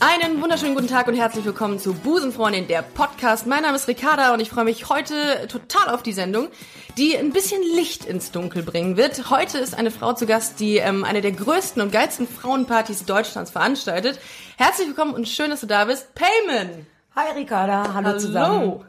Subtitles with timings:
[0.00, 3.48] Einen wunderschönen guten Tag und herzlich willkommen zu Busenfreundin, der Podcast.
[3.48, 6.48] Mein Name ist Ricarda und ich freue mich heute total auf die Sendung,
[6.96, 9.28] die ein bisschen Licht ins Dunkel bringen wird.
[9.28, 13.50] Heute ist eine Frau zu Gast, die ähm, eine der größten und geilsten Frauenpartys Deutschlands
[13.50, 14.20] veranstaltet.
[14.56, 16.14] Herzlich willkommen und schön, dass du da bist.
[16.14, 16.86] Payman!
[17.16, 18.18] Hi Ricarda, hallo, Hallo.
[18.18, 18.84] zusammen.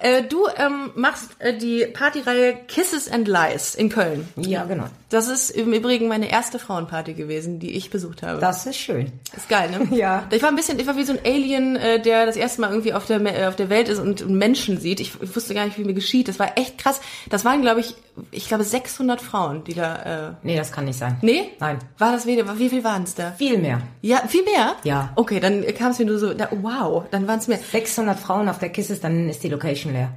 [0.00, 4.28] Äh, du ähm, machst äh, die Partyreihe Kisses and Lies in Köln.
[4.36, 4.84] Ja, genau.
[5.08, 8.40] Das ist im Übrigen meine erste Frauenparty gewesen, die ich besucht habe.
[8.40, 9.10] Das ist schön.
[9.36, 9.88] Ist geil, ne?
[9.98, 10.28] Ja.
[10.30, 12.70] Ich war ein bisschen, ich war wie so ein Alien, äh, der das erste Mal
[12.70, 15.00] irgendwie auf der äh, auf der Welt ist und, und Menschen sieht.
[15.00, 16.28] Ich, ich wusste gar nicht, wie mir geschieht.
[16.28, 17.00] Das war echt krass.
[17.28, 17.96] Das waren, glaube ich,
[18.30, 20.28] ich glaube 600 Frauen, die da.
[20.28, 21.18] Äh, Nee, das kann nicht sein.
[21.22, 21.50] nee?
[21.60, 21.78] Nein.
[21.98, 22.58] War das weniger?
[22.58, 23.32] Wie viel waren es da?
[23.32, 23.80] Viel mehr.
[24.02, 24.76] Ja, viel mehr?
[24.84, 25.12] Ja.
[25.16, 26.34] Okay, dann kam es mir nur so.
[26.34, 27.58] Da, wow, dann waren es mehr.
[27.58, 30.12] 600 Frauen auf der Kisses, dann ist die Location leer.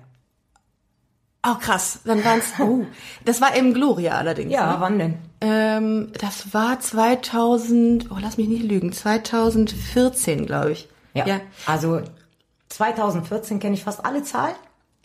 [1.45, 2.53] Oh krass, dann waren es.
[2.59, 2.85] Oh,
[3.25, 4.51] das war im Gloria allerdings.
[4.53, 4.75] Ja, ne?
[4.79, 5.17] wann denn?
[5.41, 8.11] Ähm, das war 2000.
[8.11, 8.91] Oh, lass mich nicht lügen.
[8.91, 10.87] 2014, glaube ich.
[11.15, 11.25] Ja.
[11.25, 11.41] ja.
[11.65, 12.01] Also
[12.69, 14.55] 2014 kenne ich fast alle Zahlen.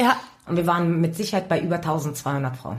[0.01, 0.17] Ja,
[0.49, 2.79] Und wir waren mit Sicherheit bei über 1200 Frauen.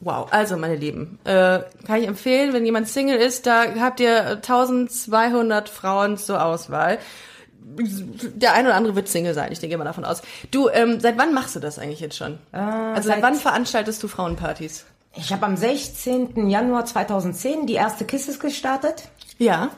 [0.00, 4.42] Wow, also meine Lieben, äh, kann ich empfehlen, wenn jemand Single ist, da habt ihr
[4.42, 6.98] 1200 Frauen zur Auswahl.
[7.58, 10.22] Der eine oder andere wird Single sein, ich denke mal davon aus.
[10.50, 12.38] Du, ähm, seit wann machst du das eigentlich jetzt schon?
[12.52, 14.84] also seit seit- wann veranstaltest du Frauenpartys?
[15.14, 16.48] Ich habe am 16.
[16.50, 19.08] Januar 2010 die erste Kisses gestartet.
[19.38, 19.70] Ja.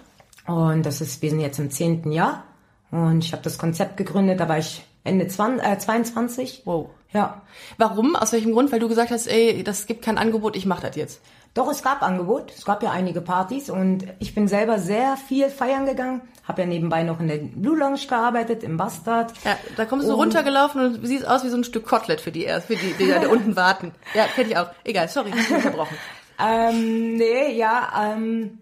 [0.47, 2.11] Und das ist, wir sind jetzt im 10.
[2.11, 2.43] Jahr.
[2.91, 6.63] Und ich habe das Konzept gegründet, da war ich Ende 20, äh, 22.
[6.65, 6.91] Wow.
[7.13, 7.43] Ja.
[7.79, 8.15] Warum?
[8.17, 8.71] Aus welchem Grund?
[8.71, 11.21] Weil du gesagt hast, ey, das gibt kein Angebot, ich mach das jetzt.
[11.55, 12.53] Doch, es gab Angebot.
[12.57, 16.21] Es gab ja einige Partys und ich bin selber sehr viel feiern gegangen.
[16.47, 19.33] Habe ja nebenbei noch in der Blue Lounge gearbeitet, im Bastard.
[19.45, 22.31] Ja, da kommst du Und- runtergelaufen und siehst aus wie so ein Stück Kotelett für
[22.31, 23.93] die, für die, die da unten warten.
[24.15, 24.69] Ja, kenn ich auch.
[24.85, 25.97] Egal, sorry, ich dich unterbrochen.
[26.39, 28.59] Ähm, nee, ja, ähm,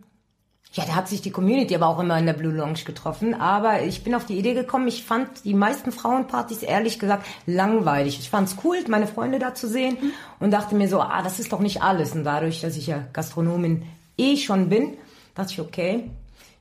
[0.76, 3.32] ja, da hat sich die Community aber auch immer in der Blue Lounge getroffen.
[3.32, 8.18] Aber ich bin auf die Idee gekommen, ich fand die meisten Frauenpartys ehrlich gesagt langweilig.
[8.20, 9.96] Ich fand's cool, meine Freunde da zu sehen
[10.38, 12.12] und dachte mir so, ah, das ist doch nicht alles.
[12.12, 13.84] Und dadurch, dass ich ja Gastronomin
[14.18, 14.98] eh schon bin,
[15.34, 16.10] dachte ich, okay,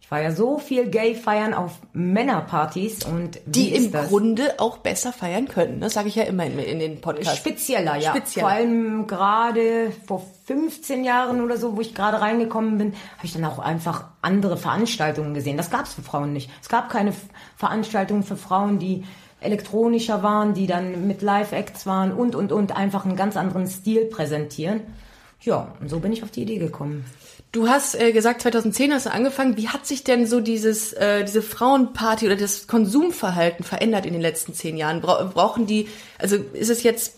[0.05, 4.09] ich war ja so viel Gay feiern auf Männerpartys und Die im das?
[4.09, 5.81] Grunde auch besser feiern können.
[5.81, 7.37] Das sage ich ja immer in, in den Podcasts.
[7.37, 8.11] Spezieller, ja.
[8.11, 8.45] Spezieller.
[8.45, 13.33] Vor allem gerade vor 15 Jahren oder so, wo ich gerade reingekommen bin, habe ich
[13.33, 15.57] dann auch einfach andere Veranstaltungen gesehen.
[15.57, 16.51] Das gab es für Frauen nicht.
[16.61, 17.11] Es gab keine
[17.57, 19.05] Veranstaltungen für Frauen, die
[19.41, 24.05] elektronischer waren, die dann mit Live-Acts waren und, und, und einfach einen ganz anderen Stil
[24.05, 24.81] präsentieren.
[25.41, 27.05] Ja, und so bin ich auf die Idee gekommen.
[27.55, 29.55] Du hast äh, gesagt, 2010 hast du angefangen.
[29.55, 34.21] Wie hat sich denn so dieses, äh, diese Frauenparty oder das Konsumverhalten verändert in den
[34.21, 34.99] letzten zehn Jahren?
[34.99, 35.87] Bra brauchen die,
[36.19, 37.15] also ist es jetzt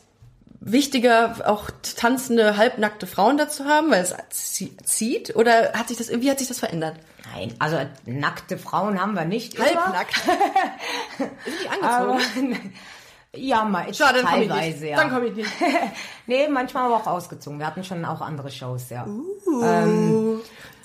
[0.60, 5.36] wichtiger, auch tanzende, halbnackte Frauen dazu haben, weil es zie- zieht?
[5.36, 6.98] Oder hat sich das, wie hat sich das verändert?
[7.34, 9.60] Nein, also nackte Frauen haben wir nicht.
[9.60, 10.14] Halbnackt.
[11.18, 11.32] Sind
[11.64, 12.54] die angezogen?
[12.54, 12.58] Aber,
[13.40, 14.92] ja, mal Schade, dann komm ich teilweise, nicht.
[14.92, 14.98] ja.
[14.98, 15.50] Dann komm ich nicht.
[16.28, 17.60] nee, manchmal aber auch ausgezogen.
[17.60, 19.06] Wir hatten schon auch andere Shows, ja.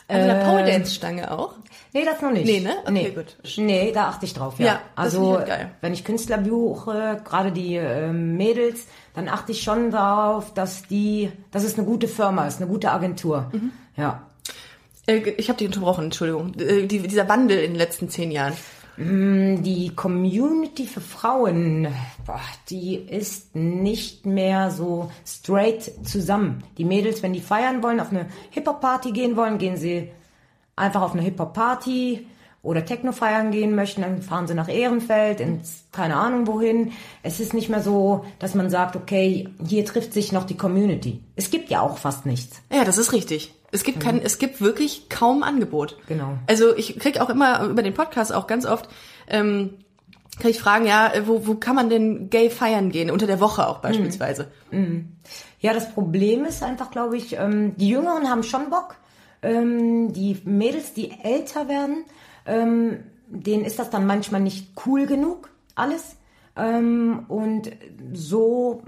[0.09, 1.55] Also eine Pole Dance Stange auch.
[1.95, 2.47] Nee, das noch nicht.
[2.47, 2.75] Nee, ne?
[2.83, 3.11] Okay, nee.
[3.11, 3.37] gut.
[3.57, 4.67] Nee, da achte ich drauf, ja.
[4.67, 5.71] Ja, das also, ich geil.
[5.83, 11.31] wenn ich Künstler buche, gerade die ähm, Mädels, dann achte ich schon darauf, dass die,
[11.51, 13.51] dass es eine gute Firma ist, eine gute Agentur.
[13.53, 13.73] Mhm.
[13.97, 14.27] Ja.
[15.07, 16.55] Äh, ich habe dich unterbrochen, Entschuldigung.
[16.59, 18.55] Äh, die, dieser Wandel in den letzten zehn Jahren.
[19.05, 21.89] Die Community für Frauen,
[22.71, 26.63] die ist nicht mehr so straight zusammen.
[26.79, 30.11] Die Mädels, wenn die feiern wollen, auf eine Hip-Hop-Party gehen wollen, gehen sie
[30.77, 32.27] einfach auf eine Hip-Hop-Party
[32.62, 36.93] oder Techno feiern gehen möchten, dann fahren sie nach Ehrenfeld, ins keine Ahnung wohin.
[37.25, 41.21] Es ist nicht mehr so, dass man sagt, okay, hier trifft sich noch die Community.
[41.35, 42.62] Es gibt ja auch fast nichts.
[42.73, 43.53] Ja, das ist richtig.
[43.72, 45.97] Es gibt kein, es gibt wirklich kaum Angebot.
[46.06, 46.38] Genau.
[46.47, 48.88] Also ich krieg auch immer über den Podcast auch ganz oft,
[49.28, 49.78] ähm,
[50.41, 53.11] kann ich fragen, ja, wo, wo kann man denn gay feiern gehen?
[53.11, 54.50] Unter der Woche auch beispielsweise.
[55.61, 58.97] Ja, das Problem ist einfach, glaube ich, ähm, die Jüngeren haben schon Bock.
[59.43, 62.05] Ähm, die Mädels, die älter werden,
[62.47, 66.17] ähm, denen ist das dann manchmal nicht cool genug, alles.
[66.56, 67.70] Ähm, und
[68.12, 68.82] so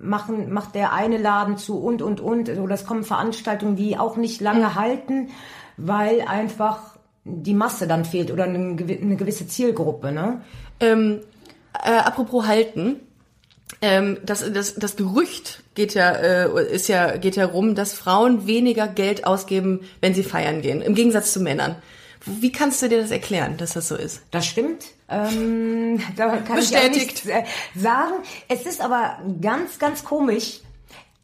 [0.00, 2.48] machen, macht der eine Laden zu und, und, und.
[2.48, 5.30] Oder es kommen Veranstaltungen, die auch nicht lange halten,
[5.76, 10.40] weil einfach die Masse dann fehlt oder eine gewisse Zielgruppe, ne?
[10.80, 11.20] Ähm,
[11.84, 13.00] äh, apropos halten,
[13.82, 18.46] ähm, das, das, das Gerücht geht ja, äh, ist ja, geht ja rum, dass Frauen
[18.46, 21.76] weniger Geld ausgeben, wenn sie feiern gehen, im Gegensatz zu Männern.
[22.24, 24.22] Wie kannst du dir das erklären, dass das so ist?
[24.30, 24.86] Das stimmt.
[25.08, 27.24] Ähm, da kann Bestätigt.
[27.24, 28.14] ich auch nichts äh, sagen.
[28.48, 30.60] Es ist aber ganz, ganz komisch.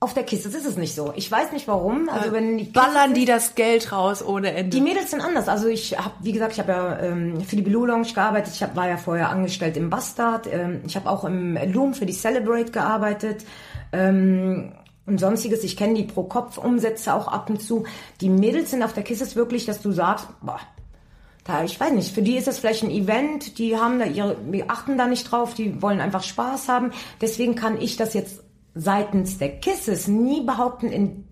[0.01, 1.15] Auf der Kiste ist es nicht so.
[1.17, 2.11] Ich weiß nicht warum.
[2.11, 4.77] Also wenn die Ballern die das Geld raus ohne Ende.
[4.77, 5.49] Die Mädels sind anders.
[5.49, 8.53] Also ich habe, wie gesagt, ich habe ja ähm, für die Blue Lounge gearbeitet.
[8.55, 10.47] Ich hab, war ja vorher angestellt im Bastard.
[10.53, 13.47] Ähm, ich habe auch im Loom für die Celebrate gearbeitet.
[13.93, 14.73] Ähm,
[15.07, 15.65] und sonstiges.
[15.65, 17.85] Ich kenne die Pro-Kopf-Umsätze auch ab und zu.
[18.21, 20.61] Die Mädels sind auf der Kiste wirklich, dass du sagst, boah,
[21.45, 24.37] da, ich weiß nicht, für die ist das vielleicht ein Event, die haben da ihre,
[24.37, 26.91] die achten da nicht drauf, die wollen einfach Spaß haben.
[27.21, 28.43] Deswegen kann ich das jetzt
[28.75, 31.29] seitens der Kisses nie behaupten, in,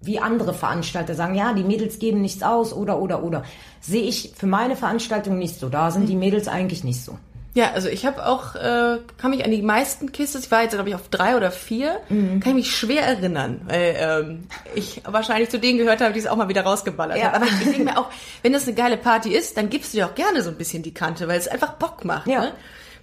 [0.00, 3.42] wie andere Veranstalter sagen, ja, die Mädels geben nichts aus oder, oder, oder.
[3.80, 5.68] Sehe ich für meine Veranstaltung nicht so.
[5.68, 7.18] Da sind die Mädels eigentlich nicht so.
[7.58, 10.74] Ja, also ich habe auch, äh, kann mich an die meisten Kisses, ich war jetzt
[10.74, 12.38] glaube ich auf drei oder vier, Mhm.
[12.38, 14.46] kann ich mich schwer erinnern, weil ähm,
[14.76, 17.32] ich wahrscheinlich zu denen gehört habe, die es auch mal wieder rausgeballert Ja.
[17.32, 17.42] haben.
[17.42, 18.10] Aber ich denke mir auch,
[18.42, 20.84] wenn das eine geile Party ist, dann gibst du dir auch gerne so ein bisschen
[20.84, 22.28] die Kante, weil es einfach Bock macht.
[22.28, 22.42] Ja.
[22.42, 22.52] Ne?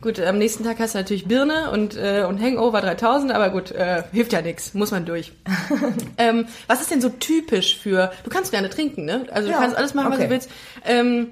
[0.01, 3.71] Gut, am nächsten Tag hast du natürlich Birne und, äh, und Hangover 3000, aber gut,
[3.71, 5.31] äh, hilft ja nichts, muss man durch.
[6.17, 9.25] ähm, was ist denn so typisch für, du kannst gerne trinken, ne?
[9.31, 10.31] Also du Ja, kannst alles machen, was du okay.
[10.33, 10.49] willst.
[10.85, 11.29] Ähm,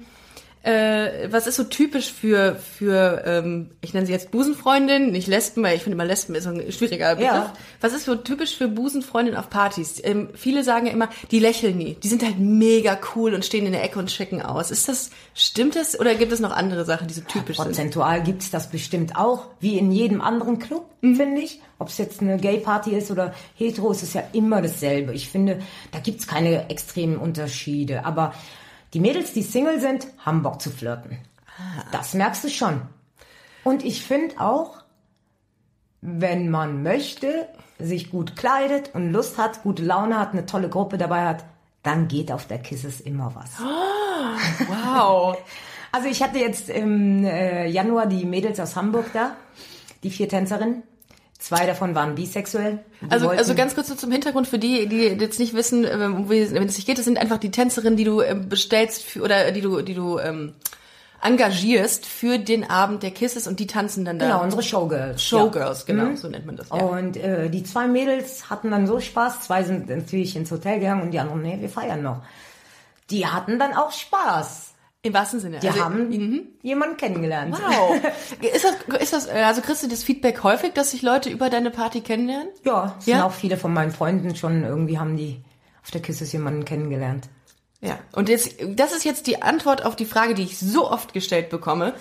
[0.64, 5.62] äh, was ist so typisch für, für ähm, ich nenne sie jetzt Busenfreundin, nicht Lesben,
[5.62, 7.32] weil ich finde immer Lesben ist so ein schwieriger Begriff.
[7.32, 7.52] Ja.
[7.82, 10.00] Was ist so typisch für Busenfreundin auf Partys?
[10.02, 11.96] Ähm, viele sagen ja immer, die lächeln nie.
[12.02, 14.70] Die sind halt mega cool und stehen in der Ecke und checken aus.
[14.70, 17.66] Ist das, stimmt das oder gibt es noch andere Sachen, die so typisch sind?
[17.66, 21.60] Prozentual gibt's das bestimmt auch, wie in jedem anderen Club, finde ich.
[21.78, 25.12] Ob es jetzt eine Gay-Party ist oder hetero, ist es ja immer dasselbe.
[25.12, 25.58] Ich finde,
[25.92, 28.06] da gibt's keine extremen Unterschiede.
[28.06, 28.32] Aber
[28.94, 31.18] die Mädels, die Single sind, haben Bock zu flirten.
[31.92, 32.82] Das merkst du schon.
[33.64, 34.82] Und ich finde auch,
[36.00, 37.48] wenn man möchte,
[37.78, 41.44] sich gut kleidet und Lust hat, gute Laune hat, eine tolle Gruppe dabei hat,
[41.82, 43.50] dann geht auf der Kisses immer was.
[44.68, 45.36] Wow.
[45.92, 49.36] Also ich hatte jetzt im äh, Januar die Mädels aus Hamburg da,
[50.02, 50.82] die vier Tänzerinnen.
[51.38, 52.78] Zwei davon waren bisexuell.
[53.02, 56.30] Die Also, also ganz kurz so zum Hintergrund für die, die jetzt nicht wissen, ähm,
[56.30, 59.20] wie- wenn es sich geht, das sind einfach die Tänzerinnen, die du ähm, bestellst für,
[59.22, 60.54] oder die du, die du ähm,
[61.20, 64.26] engagierst für den Abend der Kisses und die tanzen dann da.
[64.26, 65.22] Genau, unsere Showgirls.
[65.22, 65.94] Showgirls, ja.
[65.94, 66.16] genau, Mhm.
[66.16, 66.68] so nennt man das.
[66.68, 66.76] Ja.
[66.76, 69.40] Und äh, die zwei Mädels hatten dann so Spaß.
[69.42, 72.22] Zwei sind natürlich ins Hotel gegangen und die anderen, nee, wir feiern noch.
[73.10, 74.73] Die hatten dann auch Spaß.
[75.04, 75.60] Im wahrsten Sinne.
[75.60, 77.56] Die Also, haben jemanden kennengelernt.
[77.60, 78.00] Wow.
[78.54, 81.50] ist das, ist das, äh, also kriegst du das Feedback häufig, dass sich Leute über
[81.50, 82.48] deine Party kennenlernen?
[82.64, 83.26] Ja, es sind Ja?
[83.26, 85.42] auch viele von meinen Freunden schon irgendwie haben die
[85.82, 87.28] auf der Kisses jemanden kennengelernt.
[87.82, 87.98] Ja.
[88.12, 91.50] Und jetzt, das ist jetzt die Antwort auf die Frage, die ich so oft gestellt
[91.50, 91.92] bekomme.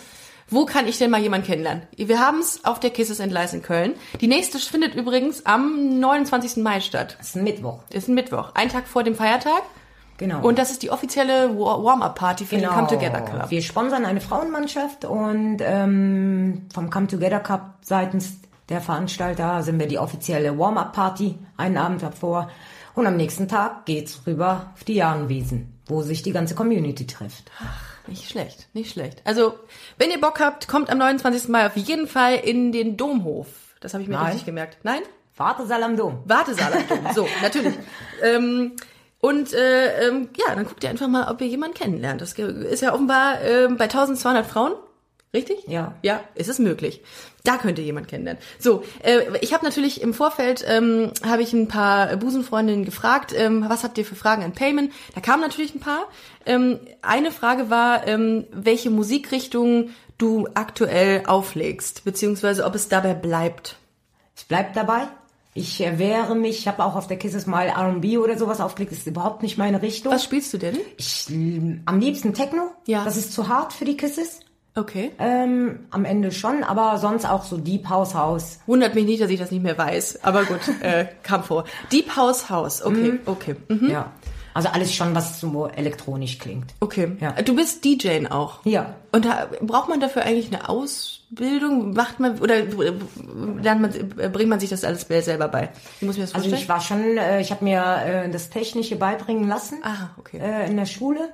[0.50, 1.84] Wo kann ich denn mal jemanden kennenlernen?
[1.98, 3.96] Wir haben es auf der Kisses and Lies in Köln.
[4.22, 6.64] Die nächste findet übrigens am 29.
[6.64, 7.16] Mai statt.
[7.18, 7.80] Das ist ein Mittwoch.
[7.90, 9.64] Ist ein Mittwoch, ein Tag vor dem Feiertag.
[10.24, 10.40] Genau.
[10.42, 13.50] Und das ist die offizielle Wa- Warm-Up-Party für den Come Together Club.
[13.52, 18.38] Wir sponsern eine Frauenmannschaft und ähm, vom Come Together Cup seitens
[18.70, 22.50] der Veranstalter sind wir die offizielle Warm-Up-Party einen Abend davor.
[22.96, 27.52] Und am nächsten Tag geht's rüber auf die Jahrenwiesen, wo sich die ganze Community trifft.
[28.08, 29.22] Nicht schlecht, nicht schlecht.
[29.26, 29.56] Also,
[29.98, 31.50] wenn ihr Bock habt, kommt am 29.
[31.50, 33.48] Mai auf jeden Fall in den Domhof.
[33.82, 34.28] Das habe ich mir Nein.
[34.28, 34.78] richtig gemerkt.
[34.84, 35.02] Nein?
[35.36, 36.20] Wartesaal am Dom.
[36.24, 37.14] Wartesaal am Dom.
[37.14, 37.74] So, natürlich.
[38.24, 38.74] ähm,
[39.24, 42.20] und äh, ähm, ja, dann guckt ihr einfach mal, ob ihr jemanden kennenlernt.
[42.20, 44.74] Das ist ja offenbar ähm, bei 1200 Frauen.
[45.34, 45.66] Richtig?
[45.66, 45.96] Ja.
[46.02, 47.02] Ja, ist es möglich.
[47.46, 48.44] Da könnt ihr jemanden kennenlernen.
[48.60, 53.64] So, äh, ich habe natürlich im Vorfeld ähm, habe ich ein paar Busenfreundinnen gefragt, ähm,
[53.70, 54.92] was habt ihr für Fragen an Payment?
[55.16, 56.04] Da kamen natürlich ein paar.
[56.46, 63.78] Ähm, eine Frage war, ähm, welche Musikrichtung du aktuell auflegst, beziehungsweise ob es dabei bleibt.
[64.36, 65.08] Ich bleib dabei.
[65.54, 66.60] Ich äh, wehre mich.
[66.60, 68.92] Ich habe auch auf der Kisses mal R&B oder sowas aufgelegt.
[68.92, 70.12] Das ist überhaupt nicht meine Richtung.
[70.12, 70.78] Was spielst du denn?
[70.98, 72.72] Ich, äh, am liebsten Techno.
[72.88, 73.04] Ja.
[73.04, 74.40] Das ist zu hart für die Kisses.
[74.76, 75.12] Okay.
[75.20, 78.60] Ähm, am Ende schon, aber sonst auch so Deep House House.
[78.66, 80.24] Wundert mich nicht, dass ich das nicht mehr weiß.
[80.24, 81.66] Aber gut, äh, kam vor.
[81.92, 82.84] Deep House House.
[82.84, 83.56] Okay, okay.
[83.68, 83.90] Mhm.
[83.90, 84.12] Ja.
[84.54, 86.74] Also alles schon, was so elektronisch klingt.
[86.80, 87.18] Okay.
[87.20, 87.32] Ja.
[87.42, 88.60] Du bist DJ auch.
[88.66, 88.96] Ja.
[89.12, 91.94] Und da, braucht man dafür eigentlich eine Ausbildung?
[91.94, 92.94] Macht man oder äh,
[93.62, 95.70] lernt man, äh, bringt man sich das alles selber bei?
[96.00, 96.62] Wie muss ich mir das Also vorstellen?
[96.62, 100.38] ich war schon, äh, ich habe mir äh, das Technische beibringen lassen Ah, okay.
[100.40, 101.30] äh, in der Schule.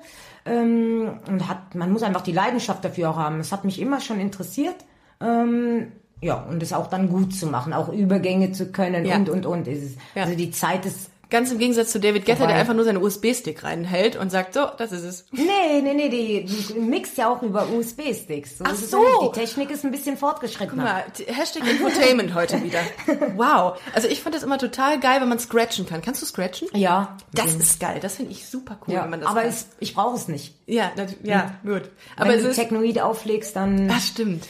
[0.46, 3.40] Ähm, und hat, man muss einfach die Leidenschaft dafür auch haben.
[3.42, 4.76] Es hat mich immer schon interessiert.
[5.22, 9.16] Ähm, ja, und es auch dann gut zu machen, auch Übergänge zu können Ja.
[9.18, 9.68] und, und, und.
[9.68, 10.24] Es ist, Ja.
[10.24, 13.64] Also die Zeit ist Ganz im Gegensatz zu David Guetta, der einfach nur seinen USB-Stick
[13.64, 15.26] reinhält und sagt, so, das ist es.
[15.32, 18.58] Nee, nee, nee, die, die mixt ja auch über USB-Sticks.
[18.58, 19.04] So Ach so.
[19.04, 19.28] ja.
[19.28, 20.76] Die Technik ist ein bisschen fortgeschritten.
[20.80, 22.80] Guck mal, Hashtag Infotainment heute wieder.
[23.36, 23.80] Wow.
[23.94, 26.02] Also ich fand das immer total geil, wenn man scratchen kann.
[26.02, 26.68] Kannst du scratchen?
[26.74, 27.18] Ja.
[27.34, 28.00] Das ist geil.
[28.02, 29.04] Das finde ich super cool, ja.
[29.04, 29.50] wenn man das aber kann.
[29.50, 30.56] es, ich brauche es nicht.
[30.66, 31.84] ja, nat- ja, gut.
[32.18, 34.46] Aber Wenn du Technoid auflegst, dann das stimmt.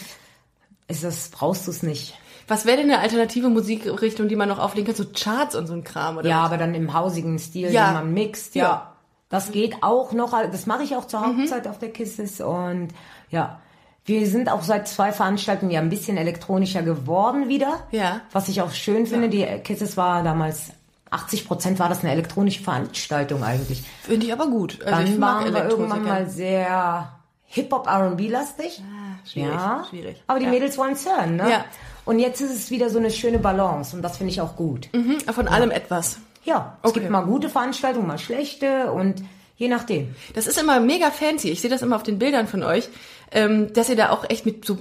[0.88, 2.18] ist das, brauchst du es nicht.
[2.50, 4.96] Was wäre denn eine alternative Musikrichtung, die man noch auflegen kann?
[4.96, 6.30] So Charts und so ein Kram, oder?
[6.30, 7.88] Ja, aber dann im hausigen Stil, Ja.
[7.90, 8.64] den man mixt, ja.
[8.64, 8.94] Ja.
[9.30, 11.42] Das geht auch noch, das mache ich auch zur Mhm.
[11.42, 12.90] Hauptzeit auf der Kisses und
[13.30, 13.60] ja.
[14.06, 17.82] Wir sind auch seit zwei Veranstaltungen ja ein bisschen elektronischer geworden wieder.
[17.92, 18.22] Ja.
[18.32, 20.72] Was ich auch schön finde, die Kisses war damals
[21.12, 23.84] 80 Prozent war das eine elektronische Veranstaltung eigentlich.
[24.02, 24.80] Finde ich aber gut.
[24.84, 27.19] Also Dann waren wir irgendwann mal sehr
[27.50, 28.82] Hip-Hop, R&B-lastig.
[29.30, 30.24] schwierig, ja, schwierig.
[30.28, 30.52] Aber die Ja.
[30.52, 31.50] Mädels wollen es hören, ne?
[31.50, 31.66] Ja.
[32.06, 34.90] Und jetzt ist es wieder so eine schöne Balance und das finde ich auch gut.
[34.94, 36.18] Mhm, von allem etwas.
[36.46, 37.02] Ja, es Okay.
[37.02, 39.22] gibt mal gute Veranstaltungen, mal schlechte und
[39.58, 40.16] je nachdem.
[40.34, 41.50] Das ist immer mega fancy.
[41.50, 42.90] Ich sehe das immer auf den Bildern von euch,
[43.32, 44.78] ähm, dass ihr da auch echt mit so,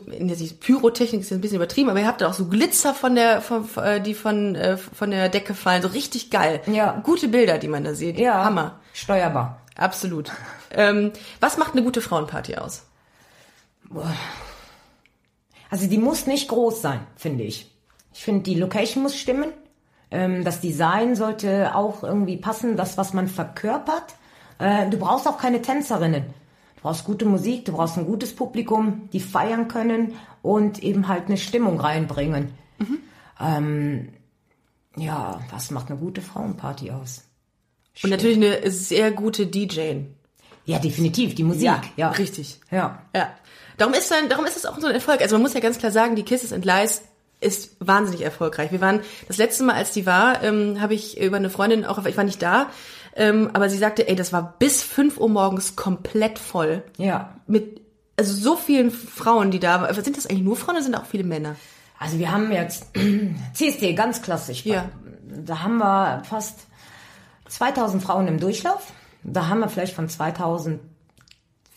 [0.61, 3.69] Pyrotechnik ist ein bisschen übertrieben, aber ihr habt da auch so Glitzer von der, von,
[3.77, 6.61] äh, die von, äh, von der Decke fallen, so richtig geil.
[6.67, 7.01] Ja.
[7.05, 8.19] Gute Bilder, die man da sieht.
[8.19, 8.79] Ja, Hammer.
[8.95, 9.61] Steuerbar.
[9.79, 10.31] Absolut.
[10.71, 12.85] ähm, was macht eine gute Frauenparty aus?
[15.71, 17.75] Also die muss nicht groß sein, finde ich.
[18.13, 19.53] Ich finde, die Location muss stimmen.
[20.11, 24.17] Ähm, das Design sollte auch irgendwie passen, das, was man verkörpert.
[24.59, 26.25] Äh, du brauchst auch keine Tänzerinnen.
[26.77, 31.27] Du brauchst gute Musik, du brauchst ein gutes Publikum, die feiern können und eben halt
[31.27, 32.53] eine Stimmung reinbringen.
[33.41, 34.09] Ähm,
[34.97, 37.28] ja, was macht eine gute Frauenparty aus?
[38.03, 40.03] Und natürlich eine sehr gute DJ.
[40.65, 41.71] Ja, definitiv, die Musik.
[41.97, 42.61] Ja, richtig.
[42.71, 43.03] Ja.
[43.15, 43.31] Ja.
[43.79, 45.23] Darum ist dann, darum ist es auch so ein Erfolg.
[45.23, 47.03] Also man muss ja ganz klar sagen, die Kisses and Lies
[47.41, 48.73] ist wahnsinnig erfolgreich.
[48.73, 52.05] Wir waren das letzte Mal, als die war, ähm, habe ich über eine Freundin auch,
[52.05, 52.69] ich war nicht da,
[53.15, 56.83] ähm, aber sie sagte, ey, das war bis 5 Uhr morgens komplett voll.
[56.97, 57.35] Ja.
[57.47, 57.81] Mit
[58.17, 59.95] also so vielen Frauen, die da waren.
[60.03, 61.55] Sind das eigentlich nur Frauen oder sind auch viele Männer?
[61.99, 62.87] Also wir haben jetzt
[63.55, 64.65] CSD, ganz klassisch.
[64.65, 64.89] Ja.
[65.29, 66.68] Da haben wir fast
[67.49, 68.93] 2000 Frauen im Durchlauf.
[69.25, 70.81] Da haben wir vielleicht von 2000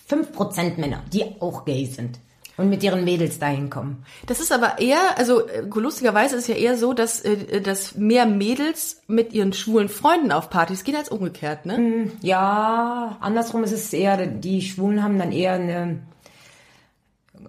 [0.09, 2.19] 5% Männer, die auch gay sind
[2.57, 4.05] und mit ihren Mädels dahin kommen.
[4.27, 7.95] Das ist aber eher, also äh, lustigerweise ist es ja eher so, dass, äh, dass
[7.95, 12.11] mehr Mädels mit ihren schwulen Freunden auf Partys gehen als umgekehrt, ne?
[12.21, 15.99] Ja, andersrum ist es eher, die Schwulen haben dann eher eine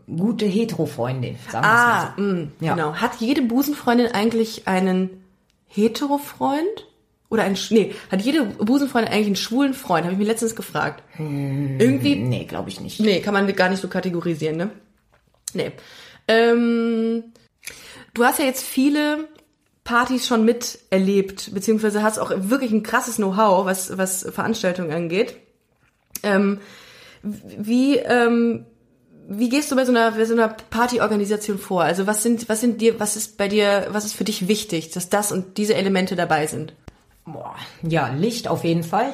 [0.06, 2.34] gute Hetero-Freundin, sagen wir Ah, es mal so.
[2.36, 2.74] mh, Ja.
[2.74, 2.94] genau.
[2.94, 5.10] Hat jede Busenfreundin eigentlich einen
[5.66, 6.86] Hetero-Freund?
[7.32, 10.04] Oder Sch- nee, hat jede Busenfreundin eigentlich einen schwulen Freund?
[10.04, 11.02] Habe ich mir letztens gefragt.
[11.18, 13.00] Irgendwie, Nee, glaube ich nicht.
[13.00, 14.70] nee, kann man gar nicht so kategorisieren, ne?
[15.54, 15.72] Nee.
[16.28, 17.24] Ähm,
[18.14, 19.28] du hast ja jetzt viele
[19.82, 25.36] Partys schon miterlebt, beziehungsweise hast auch wirklich ein krasses Know-how, was, was Veranstaltungen angeht.
[26.22, 26.60] Ähm,
[27.22, 28.66] wie, ähm,
[29.28, 31.82] wie gehst du bei so einer, bei so einer Partyorganisation vor?
[31.82, 34.90] Also was sind, was sind dir, was ist bei dir, was ist für dich wichtig,
[34.90, 36.74] dass das und diese Elemente dabei sind?
[37.24, 39.12] Boah, ja, Licht auf jeden Fall.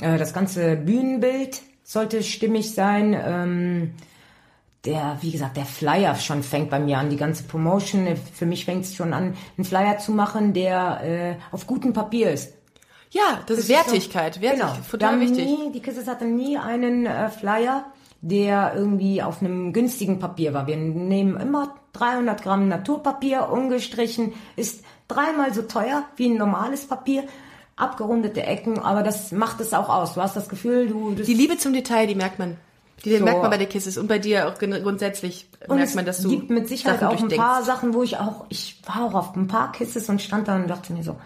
[0.00, 3.14] Äh, Das ganze Bühnenbild sollte stimmig sein.
[3.24, 3.94] Ähm,
[4.84, 8.06] Der, wie gesagt, der Flyer schon fängt bei mir an, die ganze Promotion.
[8.06, 11.92] äh, Für mich fängt es schon an, einen Flyer zu machen, der äh, auf gutem
[11.92, 12.54] Papier ist.
[13.10, 14.86] Ja, das, ist Wertigkeit, Wertigkeit, Genau.
[14.90, 15.44] total wichtig.
[15.46, 17.84] Nie, die Kisses hatte nie einen äh, Flyer,
[18.22, 20.66] der irgendwie auf einem günstigen Papier war.
[20.66, 24.82] Wir nehmen immer 300 Gramm Naturpapier, ungestrichen, ist
[25.12, 27.24] dreimal so teuer wie ein normales Papier,
[27.76, 30.14] abgerundete Ecken, aber das macht es auch aus.
[30.14, 31.14] Du hast das Gefühl, du...
[31.14, 32.56] Das Die Liebe zum Detail, die merkt man.
[33.04, 33.24] Die So.
[33.24, 36.22] merkt man bei der Kisses und bei dir auch grundsätzlich Und merkt es man, dass
[36.22, 37.44] du gibt mit Sicherheit Sachen auch ein durchdenkst.
[37.44, 40.54] paar Sachen, wo ich auch, ich war auch auf ein paar Kisses und stand da
[40.56, 41.16] und dachte mir so,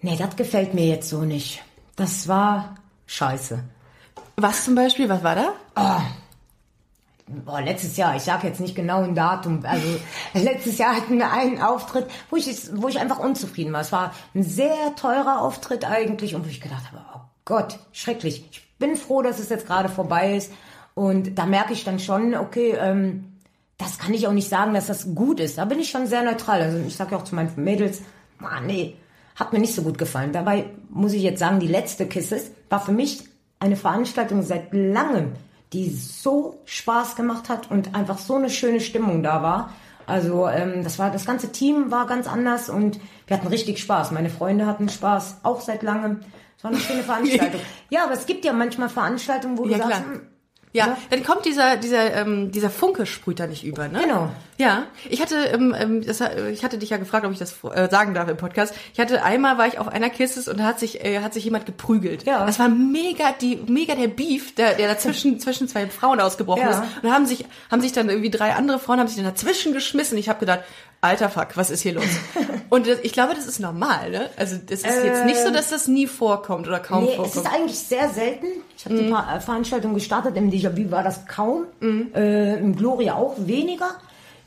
[0.00, 1.62] nee, das gefällt mir jetzt so nicht.
[1.96, 3.58] Das war scheiße.
[4.36, 5.08] Was zum Beispiel?
[5.08, 6.02] Was war da?
[7.28, 9.86] Boah, letztes Jahr, ich sage jetzt nicht genau ein Datum, also
[10.34, 13.80] letztes Jahr hatten wir einen Auftritt, wo ich, wo ich einfach unzufrieden war.
[13.80, 18.46] Es war ein sehr teurer Auftritt eigentlich und wo ich gedacht habe, oh Gott, schrecklich.
[18.50, 20.52] Ich bin froh, dass es jetzt gerade vorbei ist
[20.94, 23.32] und da merke ich dann schon, okay, ähm,
[23.76, 25.58] das kann ich auch nicht sagen, dass das gut ist.
[25.58, 26.62] Da bin ich schon sehr neutral.
[26.62, 28.02] Also ich sage ja auch zu meinen Mädels,
[28.38, 28.96] man, nee,
[29.34, 30.32] hat mir nicht so gut gefallen.
[30.32, 33.24] Dabei muss ich jetzt sagen, die letzte Kisses war für mich
[33.58, 35.32] eine Veranstaltung seit langem,
[35.72, 39.72] die so Spaß gemacht hat und einfach so eine schöne Stimmung da war.
[40.06, 44.12] Also ähm, das war das ganze Team war ganz anders und wir hatten richtig Spaß.
[44.12, 46.20] Meine Freunde hatten Spaß, auch seit langem.
[46.56, 47.60] Es war eine schöne Veranstaltung.
[47.90, 50.04] ja, aber es gibt ja manchmal Veranstaltungen, wo du Ja, sagst, klar.
[50.04, 50.20] hm,
[50.72, 50.96] Ja, Ne?
[51.10, 53.98] dann kommt dieser dieser ähm, dieser Funke sprüht da nicht über, ne?
[54.02, 54.30] Genau.
[54.58, 57.56] Ja, ich hatte ähm, ähm, das, äh, ich hatte dich ja gefragt, ob ich das
[57.74, 58.74] äh, sagen darf im Podcast.
[58.94, 61.44] Ich hatte einmal war ich auf einer Kisses und da hat sich äh, hat sich
[61.44, 62.24] jemand geprügelt.
[62.24, 62.46] Ja.
[62.46, 66.70] Das war mega die mega der Beef, der der dazwischen zwischen zwei Frauen ausgebrochen Ja.
[66.70, 69.26] ist und da haben sich haben sich dann irgendwie drei andere Frauen haben sich dann
[69.26, 70.16] dazwischen geschmissen.
[70.16, 70.60] Ich habe gedacht,
[71.02, 72.04] alter Fuck, was ist hier los?
[72.70, 74.30] und das, ich glaube, das ist normal, ne?
[74.38, 77.36] Also das ist jetzt nicht so, dass das nie vorkommt oder kaum Nee, es vorkommt.
[77.36, 78.46] ist eigentlich sehr selten.
[78.78, 82.08] Ich habe die Ver- äh, Veranstaltung gestartet, im Déjà-vu war das kaum, Mhm.
[82.14, 83.90] äh, im Gloria auch weniger.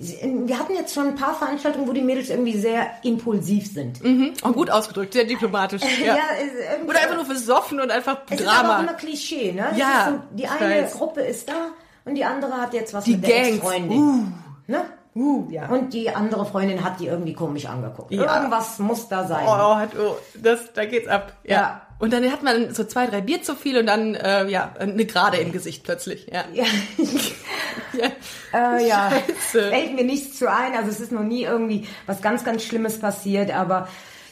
[0.01, 4.01] Wir hatten jetzt schon ein paar Veranstaltungen, wo die Mädels irgendwie sehr impulsiv sind.
[4.01, 4.34] Mhm.
[4.44, 5.82] Auch gut ausgedrückt, sehr diplomatisch.
[6.00, 6.15] Ja.
[6.15, 8.79] Ja, ist Oder einfach nur versoffen und einfach Es ist aber auch Drama.
[8.84, 9.68] immer Klischee, ne?
[9.75, 10.94] Ja, ist so, die eine weiß.
[10.94, 11.72] Gruppe ist da
[12.06, 13.50] und die andere hat jetzt was Die mit der Gangs.
[13.58, 14.34] Ex-Freundin.
[14.68, 14.86] Ne?
[15.15, 15.68] Uh, ja.
[15.68, 18.12] Und die andere Freundin hat die irgendwie komisch angeguckt.
[18.12, 18.38] Ja.
[18.38, 19.46] Irgendwas muss da sein.
[19.46, 21.34] Oh, hat, oh, das, da geht's ab.
[21.44, 21.56] Ja.
[21.56, 21.82] Ja.
[22.00, 25.06] Und dann hat man so zwei, drei Bier zu viel und dann, äh, ja, eine
[25.06, 26.27] Gerade im Gesicht plötzlich.
[26.32, 26.46] Ja.
[26.53, 26.63] Ja.
[27.94, 28.77] ja.
[28.77, 29.70] Äh, ja, Scheiße.
[29.70, 30.74] fällt mir nichts zu ein.
[30.75, 33.51] Also es ist noch nie irgendwie was ganz, ganz Schlimmes passiert.
[33.51, 33.89] Aber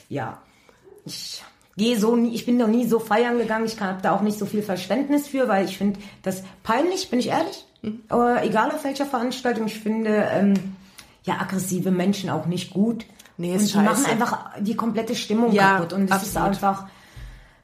[0.07, 0.41] ja,
[1.05, 1.43] ich
[1.75, 3.65] gehe so nie, ich bin noch nie so feiern gegangen.
[3.65, 7.19] Ich habe da auch nicht so viel Verständnis für, weil ich finde das peinlich, bin
[7.19, 7.65] ich ehrlich.
[7.81, 8.01] Mhm.
[8.09, 10.53] Äh, egal auf welcher Veranstaltung, ich finde ähm,
[11.23, 13.05] ja aggressive Menschen auch nicht gut.
[13.37, 14.09] Nee, Und ist die machen scheiße.
[14.09, 15.93] einfach die komplette Stimmung Ja, kaputt.
[15.93, 16.87] Und das ist einfach,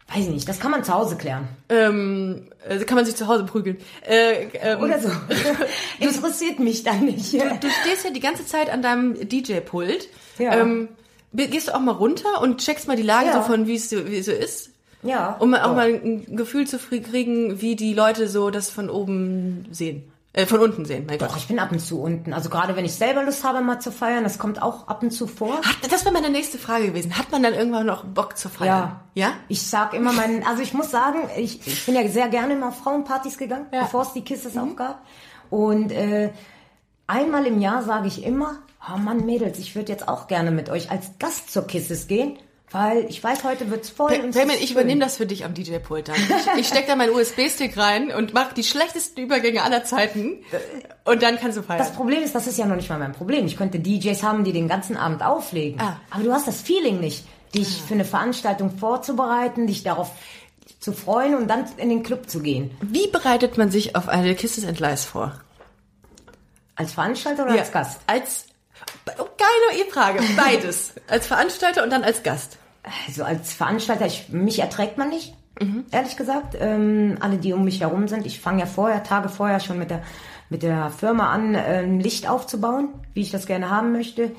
[0.10, 1.48] weiß ich nicht, das kann man zu Hause klären.
[1.70, 3.78] Ähm, also kann man sich zu Hause prügeln.
[4.08, 5.10] Äh, ähm, Oder so.
[6.00, 7.34] Interessiert mich dann nicht.
[7.34, 10.08] Du stehst ja die ganze Zeit an deinem DJ-Pult.
[10.38, 10.60] Ja.
[10.60, 10.90] Ähm,
[11.34, 13.34] gehst du auch mal runter und checkst mal die Lage Ja.
[13.34, 14.72] so von, wie es so, ist?
[15.02, 15.36] Ja.
[15.40, 15.76] Um auch doch.
[15.76, 20.13] mal ein Gefühl zu kriegen, wie die Leute so das von oben sehen.
[20.36, 21.38] Äh, von unten sehen, mein Doch, Gott.
[21.38, 22.34] ich bin ab und zu unten.
[22.34, 25.12] Also gerade wenn ich selber Lust habe, mal zu feiern, das kommt auch ab und
[25.12, 25.58] zu vor.
[25.58, 27.16] Hat, das wäre meine nächste Frage gewesen.
[27.20, 28.96] Hat man dann irgendwann noch Bock zu feiern?
[29.14, 29.28] Ja.
[29.28, 29.34] Ja?
[29.48, 32.70] Ich sag immer meinen, also ich muss sagen, ich, ich bin ja sehr gerne immer
[32.70, 33.82] auf Frauenpartys gegangen, Ja.
[33.82, 33.84] Mhm.
[33.86, 35.06] bevor es die Kisses auch gab.
[35.52, 36.32] Und äh,
[37.06, 38.58] einmal im Jahr sage ich immer,
[38.92, 42.40] oh Mann, Mädels, ich würde jetzt auch gerne mit euch als Gast zur Kisses gehen,
[42.74, 44.10] weil ich weiß, heute wird's voll.
[44.10, 46.16] Pa- es Payment, ich übernehme das für dich am DJ-Pult dann.
[46.16, 50.44] Ich, ich steck da meinen USB-Stick rein und mache die schlechtesten Übergänge aller Zeiten.
[51.06, 51.78] Und dann kannst du feiern.
[51.80, 53.46] Das Problem ist, das ist ja noch nicht mal mein Problem.
[53.46, 55.80] Ich könnte DJs haben, die den ganzen Abend auflegen.
[55.80, 56.00] Ah.
[56.10, 60.12] Aber du hast das Feeling nicht, dich für eine Veranstaltung vorzubereiten, dich darauf
[60.80, 62.72] zu freuen und dann in den Club zu gehen.
[62.82, 65.40] Wie bereitet man sich auf eine Kisses and Lies vor?
[66.76, 68.02] Als Veranstalter oder als Gast?
[68.08, 68.48] Als,
[69.20, 70.24] oh, geile E-Frage.
[70.36, 70.94] Beides.
[71.08, 72.58] als Veranstalter und dann als Gast.
[73.08, 75.34] Also als Veranstalter, ich, mich erträgt man nicht,
[75.92, 76.56] ehrlich gesagt.
[76.60, 78.26] Ähm, alle, die um mich herum sind.
[78.26, 80.02] Ich fange ja vorher, Tage vorher schon mit der,
[80.50, 84.32] mit der Firma an, ähm, Licht aufzubauen, wie ich das gerne haben möchte.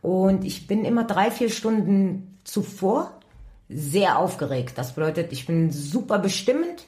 [0.00, 3.20] Und ich bin immer drei, vier Stunden zuvor
[3.68, 4.74] sehr aufgeregt.
[4.76, 6.84] Das bedeutet, ich bin super bestimmend.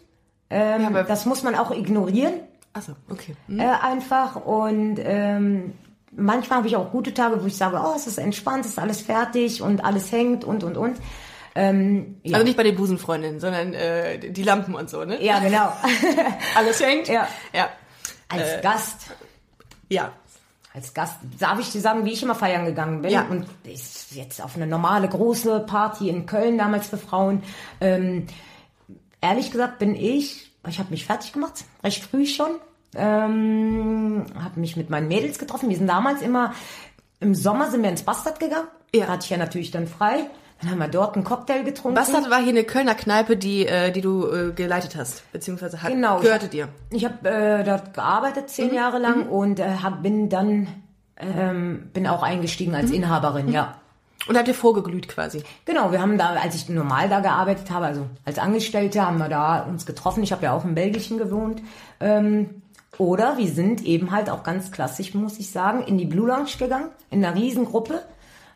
[0.49, 2.35] Ähm, aber- das muss man auch ignorieren.
[2.73, 3.35] Achso, okay.
[3.49, 5.73] Äh, einfach und ähm,
[6.17, 8.79] manchmal habe ich auch gute Tage, wo ich sage, oh, es ist entspannt, es ist
[8.79, 10.97] alles fertig und alles hängt und und und.
[11.55, 12.35] Ähm, ja.
[12.35, 15.23] Also nicht bei den Busenfreundinnen, sondern äh, die Lampen und so, ne?
[15.25, 15.73] ja, genau.
[16.55, 17.09] Alles hängt.
[17.09, 17.27] Ja.
[17.55, 17.71] Ja.
[18.29, 19.07] Als Gast,
[19.89, 20.13] Ja.
[20.75, 23.11] als Gast darf ich dir sagen, wie ich immer feiern gegangen bin.
[23.11, 23.25] Ja.
[23.31, 27.43] Und ist jetzt auf eine normale große Party in Köln damals für Frauen.
[27.81, 28.27] Ähm,
[29.23, 32.51] ehrlich gesagt bin ich, ich habe mich fertig gemacht, recht früh schon.
[32.95, 35.69] Ähm, habe mich mit meinen Mädels getroffen.
[35.69, 36.53] Wir sind damals immer
[37.21, 38.69] im Sommer sind wir ins Bastard gegangen.
[38.95, 39.09] Ja.
[39.09, 40.29] Hatte ich ja natürlich dann frei.
[40.61, 41.95] Dann haben wir dort einen Cocktail getrunken.
[41.95, 45.91] Bastard war hier eine Kölner Kneipe, die, äh, die du äh, geleitet hast, beziehungsweise hat,
[45.91, 46.21] Genau.
[46.21, 46.69] gehörte dir.
[46.91, 50.69] Ich habe äh, dort gearbeitet zehn Jahre lang und äh, hab, bin dann
[51.19, 53.77] ähm, bin auch eingestiegen als Inhaberin, ja.
[54.29, 55.43] Und habt ihr vorgeglüht quasi.
[55.67, 59.29] Genau, wir haben da, als ich normal da gearbeitet habe, also als Angestellte, haben wir
[59.29, 60.23] da uns getroffen.
[60.23, 61.63] Ich habe ja auch in Belgien gewohnt.
[62.01, 62.63] Ähm,
[62.99, 66.51] oder wir sind eben halt auch ganz klassisch, muss ich sagen, in die Blue Lounge
[66.59, 68.03] gegangen, in einer Riesengruppe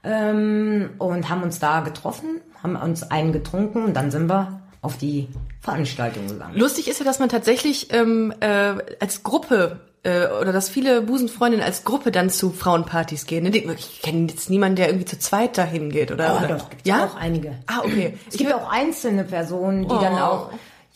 [0.04, 4.96] ähm, und haben uns da getroffen, haben uns einen getrunken und dann sind wir auf
[4.96, 5.28] die
[5.60, 6.56] Veranstaltung gegangen.
[6.56, 11.64] Lustig ist ja, dass man tatsächlich ähm, äh, als Gruppe äh, oder dass viele Busenfreundinnen
[11.64, 13.44] als Gruppe dann zu Frauenpartys gehen.
[13.44, 13.50] Ne?
[13.74, 16.24] Ich kenne jetzt niemanden, der irgendwie zu zweit dahin geht, oder?
[16.24, 16.48] Ja, oder?
[16.56, 17.04] doch, gibt's ja?
[17.04, 17.58] auch einige.
[17.66, 18.14] Ah, okay.
[18.26, 20.18] Es gibt auch einzelne Personen, die dann Oh.
[20.18, 20.50] auch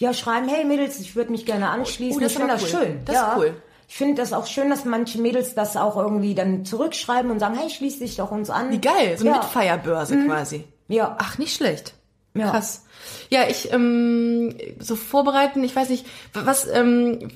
[0.05, 2.19] ja schreiben, hey Mädels, ich würde mich gerne anschließen.
[2.19, 2.69] Oh, das ich ist finde das cool.
[2.69, 3.05] schön.
[3.05, 3.35] Das ist ja.
[3.37, 3.57] cool.
[3.89, 7.57] Ich finde das auch schön, dass manche Mädels das auch irgendwie dann zurückschreiben und sagen,
[7.59, 8.71] hey, schließ dich doch uns an.
[8.71, 9.37] Wie geil, so eine ja.
[9.37, 9.43] Mhm.
[9.43, 10.65] Mitfeierbörse quasi.
[10.89, 11.17] Ja.
[11.19, 11.95] Ach, nicht schlecht.
[12.37, 12.51] Ja.
[12.51, 12.85] Krass.
[13.31, 17.31] Ja, ich ähm, so vorbereiten, ich weiß nicht, was ähm,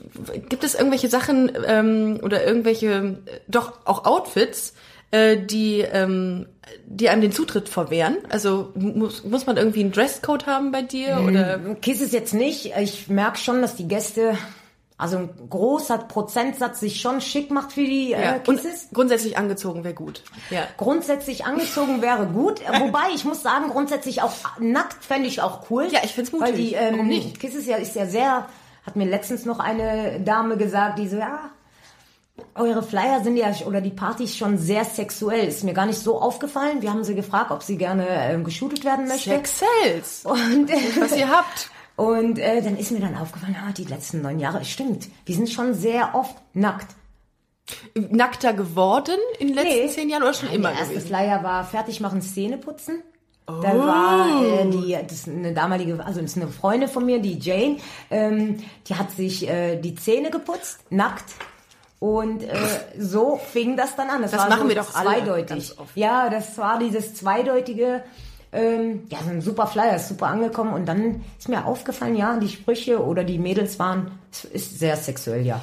[0.48, 4.74] gibt es irgendwelche Sachen ähm, oder irgendwelche äh, doch auch Outfits,
[5.10, 6.46] äh, die ähm,
[6.86, 8.18] die einem den Zutritt verwehren?
[8.28, 11.28] Also muss, muss man irgendwie einen Dresscode haben bei dir Mhm.
[11.28, 12.72] oder Kiss es jetzt nicht.
[12.80, 14.36] Ich merke schon, dass die Gäste
[15.00, 18.18] Also ein großer Prozentsatz sich schon schick macht für die Ja.
[18.18, 18.88] äh, Und Kisses.
[18.92, 20.24] grundsätzlich angezogen wäre gut.
[20.50, 20.62] Ja.
[20.76, 25.70] Grundsätzlich angezogen wäre gut, äh, wobei ich muss sagen, grundsätzlich auch nackt fände ich auch
[25.70, 25.86] cool.
[25.92, 26.48] Ja, ich find's mutig.
[26.48, 27.38] Weil die ähm, Warum nicht?
[27.38, 28.46] Kisses ja ist ja sehr,
[28.84, 31.50] hat mir letztens noch eine Dame gesagt, die so, ja,
[32.54, 35.48] eure Flyer sind ja, oder die Partys schon sehr sexuell.
[35.48, 36.82] Ist mir gar nicht so aufgefallen.
[36.82, 39.30] Wir haben sie gefragt, ob sie gerne ähm, geshootet werden möchte.
[39.30, 40.24] Sex sells.
[40.24, 40.70] Und,
[41.00, 41.70] Was ihr habt.
[41.96, 45.48] und äh, dann ist mir dann aufgefallen, ah, die letzten neun Jahre, stimmt, wir sind
[45.50, 46.94] schon sehr oft nackt.
[47.94, 51.08] Nackter geworden in den letzten zehn Jahren oder schon immer Der erste gewesen?
[51.08, 53.02] Flyer war fertig machen, Szene putzen.
[53.46, 57.18] Da war äh, die, das ist eine damalige, also das ist eine Freundin von mir,
[57.18, 57.78] die Jane,
[58.10, 61.24] ähm, die hat sich äh, die Zähne geputzt, nackt.
[62.00, 62.54] Und äh,
[62.96, 64.22] so fing das dann an.
[64.22, 65.78] Das, Das war machen so wir doch alle zweideutig.
[65.78, 65.96] oft.
[65.96, 68.04] Ja, das war dieses zweideutige,
[68.52, 70.72] ähm, ja, so ein super Flyer, ist super angekommen.
[70.74, 74.12] Und dann ist mir aufgefallen, ja, die Sprüche oder die Mädels waren,
[74.52, 75.60] ist sehr sexuell, ja.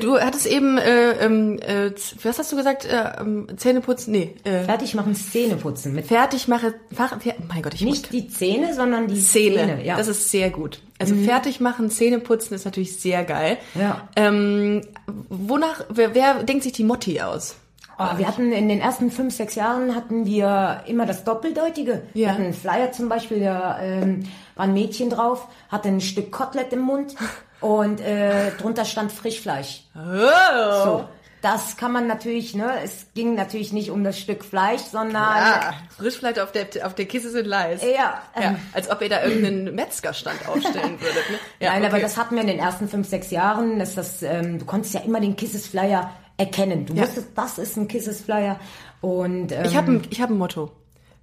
[0.00, 1.90] Du hattest eben, äh, ähm, äh,
[2.22, 2.86] was hast du gesagt?
[2.86, 4.10] Äh, ähm, Zähneputzen?
[4.12, 4.34] Nee.
[4.44, 5.94] Äh, Fertig machen, Szene putzen.
[5.94, 9.64] Mit fertig mache, fach, fer mein Gott, ich nicht die Zähne, sondern die Szene.
[9.64, 9.84] Szene.
[9.84, 9.98] ja.
[9.98, 10.80] Das ist sehr gut.
[10.98, 13.58] Also fertig machen, Zähne putzen ist natürlich sehr geil.
[13.74, 14.08] Ja.
[14.16, 14.80] Ähm,
[15.28, 17.56] wonach, wer, wer denkt sich die Motti aus?
[17.98, 22.02] Oh, wir hatten in den ersten fünf, sechs Jahren hatten wir immer das Doppeldeutige.
[22.14, 22.30] Wir Ja.
[22.32, 26.72] hatten einen Flyer zum Beispiel, da ähm, war ein Mädchen drauf, hatte ein Stück Kotelett
[26.74, 27.14] im Mund
[27.60, 29.84] und äh, drunter stand Frischfleisch.
[29.94, 30.84] Oh.
[30.84, 31.08] So.
[31.42, 35.74] Das kann man natürlich, ne, es ging natürlich nicht um das Stück Fleisch, sondern Ah,
[35.96, 37.82] Frischfleisch auf der, auf der Kiste sind leis.
[37.84, 41.30] ja, Ja, als ob ihr da irgendeinen Metzgerstand aufstellen würdet.
[41.30, 41.38] Ne?
[41.60, 42.02] Ja, Nein, aber okay.
[42.02, 43.78] das hatten wir in den ersten fünf, sechs Jahren.
[43.78, 46.84] Dass das, ähm, du konntest ja immer den Kisses Flyer erkennen.
[46.86, 47.02] Du Ja.
[47.04, 48.58] wusstest, das ist ein Kisses Flyer.
[49.00, 50.72] Und ähm, Ich habe ein, ich hab ein Motto.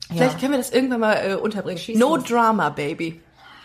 [0.09, 1.79] Vielleicht können wir das irgendwann mal äh, unterbringen.
[1.79, 2.25] Schieß no los.
[2.25, 3.19] Drama, Baby.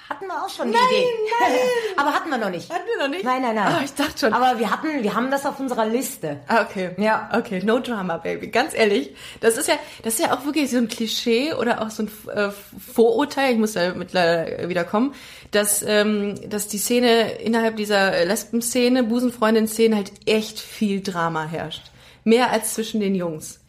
[0.09, 1.07] Hatten wir auch schon Nein, die Idee.
[1.41, 1.53] nein.
[1.97, 2.71] aber hatten wir noch nicht.
[2.73, 3.25] Hatten wir noch nicht?
[3.25, 3.67] Nein, nein, nein.
[3.75, 4.33] Ah, ich dachte schon.
[4.33, 6.41] Aber wir hatten, wir haben das auf unserer Liste.
[6.49, 6.91] Ah, okay.
[6.97, 7.31] Ja.
[7.33, 8.49] Okay, no drama, baby.
[8.49, 11.91] Ganz ehrlich, das ist ja, das ist ja auch wirklich so ein Klischee oder auch
[11.91, 12.51] so ein äh,
[12.93, 15.15] Vorurteil, ich muss da mittlerweile wieder kommen,
[15.51, 21.83] dass, ähm, dass die Szene innerhalb dieser Lesben-Szene, Busenfreundin-Szene halt echt viel Drama herrscht.
[22.25, 23.61] Mehr als zwischen den Jungs.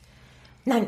[0.66, 0.88] Nein,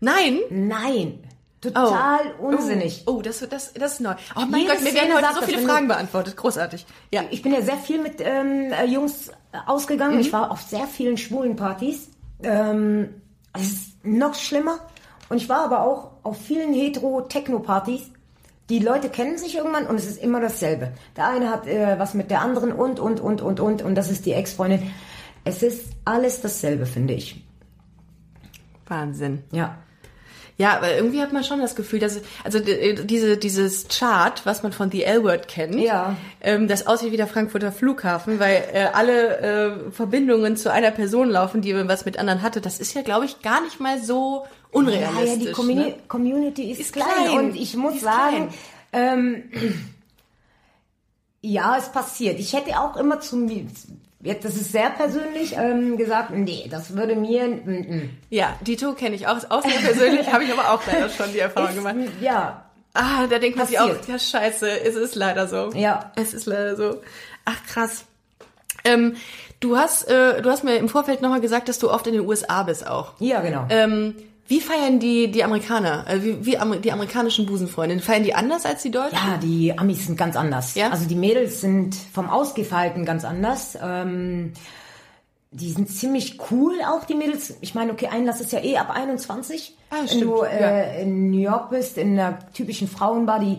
[0.00, 0.40] Nein?
[0.50, 1.20] nein.
[1.62, 3.04] Total unsinnig.
[3.06, 4.14] Oh, oh das, das, das ist neu.
[4.34, 6.36] Oh mein Jede Gott, mir werden heute sagt so viele Fragen beantwortet.
[6.36, 6.84] Großartig.
[7.12, 7.22] Ja.
[7.30, 9.32] Ich bin ja sehr viel mit ähm, äh, Jungs äh,
[9.66, 10.18] ausgegangen.
[10.18, 12.10] Ich war auf sehr vielen schwulen Partys.
[12.42, 13.22] Ähm,
[13.52, 14.80] es ist noch schlimmer.
[15.28, 18.10] Und ich war aber auch auf vielen hetero-Techno-Partys.
[18.68, 20.92] Die Leute kennen sich irgendwann und es ist immer dasselbe.
[21.16, 23.82] Der eine hat äh, was mit der anderen und, und, und, und, und.
[23.82, 24.90] Und das ist die Ex-Freundin.
[25.44, 27.44] Es ist alles dasselbe, finde ich.
[28.88, 29.44] Wahnsinn.
[29.52, 29.78] Ja.
[30.58, 34.62] Ja, aber irgendwie hat man schon das Gefühl, dass also äh, diese dieses Chart, was
[34.62, 36.14] man von The L-Word kennt, Ja.
[36.40, 39.38] ähm, das aussieht wie der Frankfurter Flughafen, weil äh, alle
[39.88, 42.60] äh, Verbindungen zu einer Person laufen, die was mit anderen hatte.
[42.60, 45.16] Das ist ja, glaube ich, gar nicht mal so unrealistisch.
[45.26, 45.94] Ja, ja, die Communi ne?
[46.08, 47.06] Community ist, Ist klein.
[47.24, 47.38] klein.
[47.38, 48.52] und ich muss sagen,
[48.92, 49.44] ähm,
[51.40, 52.38] ja, es passiert.
[52.38, 53.48] Ich hätte auch immer zum,
[54.22, 58.10] jetzt, das ist sehr persönlich, ähm, gesagt, nee, das würde mir, mm, mm.
[58.30, 61.40] Ja, Dito kenne ich auch, auch sehr persönlich, habe ich aber auch leider schon die
[61.40, 61.96] Erfahrung ist, gemacht.
[62.20, 65.70] ja, Ah, da denkt man sich auch, ja scheiße, es ist leider so.
[65.74, 66.12] Ja.
[66.14, 67.00] Es ist leider so.
[67.46, 68.04] Ach krass.
[68.84, 69.16] Ähm,
[69.60, 72.26] du hast, äh, du hast mir im Vorfeld nochmal gesagt, dass du oft in den
[72.26, 73.12] USA bist auch.
[73.18, 73.64] ja, genau.
[73.70, 74.14] Ähm,
[74.52, 78.04] wie feiern die die Amerikaner, äh, wie, wie Amer die amerikanischen Busenfreundinnen?
[78.04, 79.16] Feiern die anders als die Deutschen?
[79.16, 80.74] Ja, die Amis sind ganz anders.
[80.74, 80.90] Ja?
[80.90, 83.78] Also die Mädels sind vom Ausgehverhalten ganz anders.
[83.82, 84.52] Ähm,
[85.52, 87.54] die sind ziemlich cool auch, die Mädels.
[87.62, 89.74] Ich meine, okay, Einlass ist ja eh ab 21.
[89.88, 90.50] Ah, wenn stimmt, du ja.
[90.50, 93.56] äh, in New York bist, in einer typischen Frauenbar, die,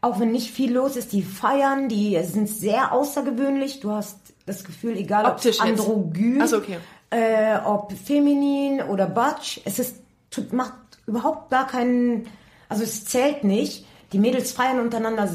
[0.00, 3.78] auch wenn nicht viel los ist, die feiern, die sind sehr außergewöhnlich.
[3.78, 5.80] Du hast das Gefühl, egal ob Optisch jetzt.
[5.80, 6.78] androgyn, so, okay.
[7.10, 10.03] äh, ob feminin oder butch, es ist,
[10.34, 10.74] tut, macht
[11.06, 12.26] überhaupt gar keinen,
[12.68, 13.86] also es zählt nicht.
[14.12, 15.28] Die Mädels feiern untereinander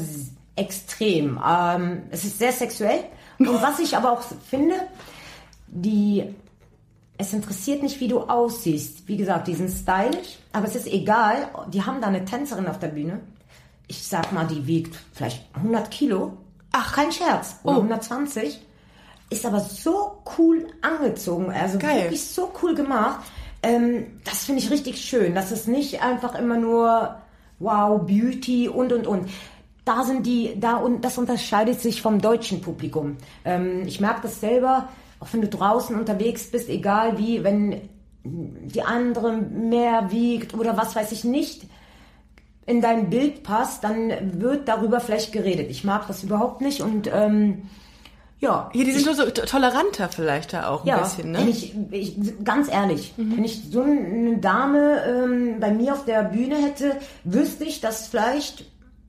[0.56, 1.40] extrem.
[1.46, 3.04] Ähm, es ist sehr sexuell.
[3.38, 4.74] Und was ich aber auch finde,
[5.66, 6.24] die,
[7.18, 9.06] es interessiert nicht, wie du aussiehst.
[9.08, 11.48] Wie gesagt, die sind stylisch, aber es ist egal.
[11.72, 13.20] Die haben da eine Tänzerin auf der Bühne.
[13.86, 16.36] Ich sag mal, die wiegt vielleicht 100 Kilo.
[16.72, 17.56] Ach, kein Scherz.
[17.64, 17.82] Oder Oh.
[17.82, 18.60] 120.
[19.30, 21.50] Ist aber so cool angezogen.
[21.52, 22.02] Also Geil.
[22.04, 23.20] wirklich so cool gemacht.
[23.62, 25.34] Ähm, das finde ich richtig schön.
[25.34, 27.16] Das ist nicht einfach immer nur
[27.58, 29.28] wow, Beauty und und und.
[29.84, 33.16] Da sind die, da und das unterscheidet sich vom deutschen Publikum.
[33.44, 34.88] Ähm, ich merke das selber,
[35.20, 37.88] auch wenn du draußen unterwegs bist, egal wie, wenn
[38.22, 41.62] die andere mehr wiegt oder was weiß ich nicht
[42.66, 45.70] in dein Bild passt, dann wird darüber vielleicht geredet.
[45.70, 47.62] Ich mag das überhaupt nicht und ähm,
[48.40, 48.70] Ja.
[48.72, 51.50] Ja, die sind so, so toleranter vielleicht da auch ein Ja, bisschen, wenn ne?
[51.50, 56.56] ich, ich, ganz ehrlich, wenn ich so eine Dame ähm, bei mir auf der Bühne
[56.56, 58.64] hätte, wüsste ich, dass vielleicht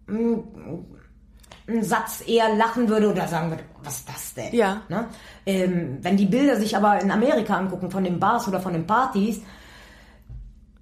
[0.08, 0.44] ein
[1.82, 4.54] Satz eher lachen würde oder sagen würde, was ist das denn?
[4.54, 4.82] Ja.
[4.90, 5.06] Ne?
[5.46, 8.86] Ähm, wenn die Bilder sich aber in Amerika angucken, von den Bars oder von den
[8.86, 9.42] Partys,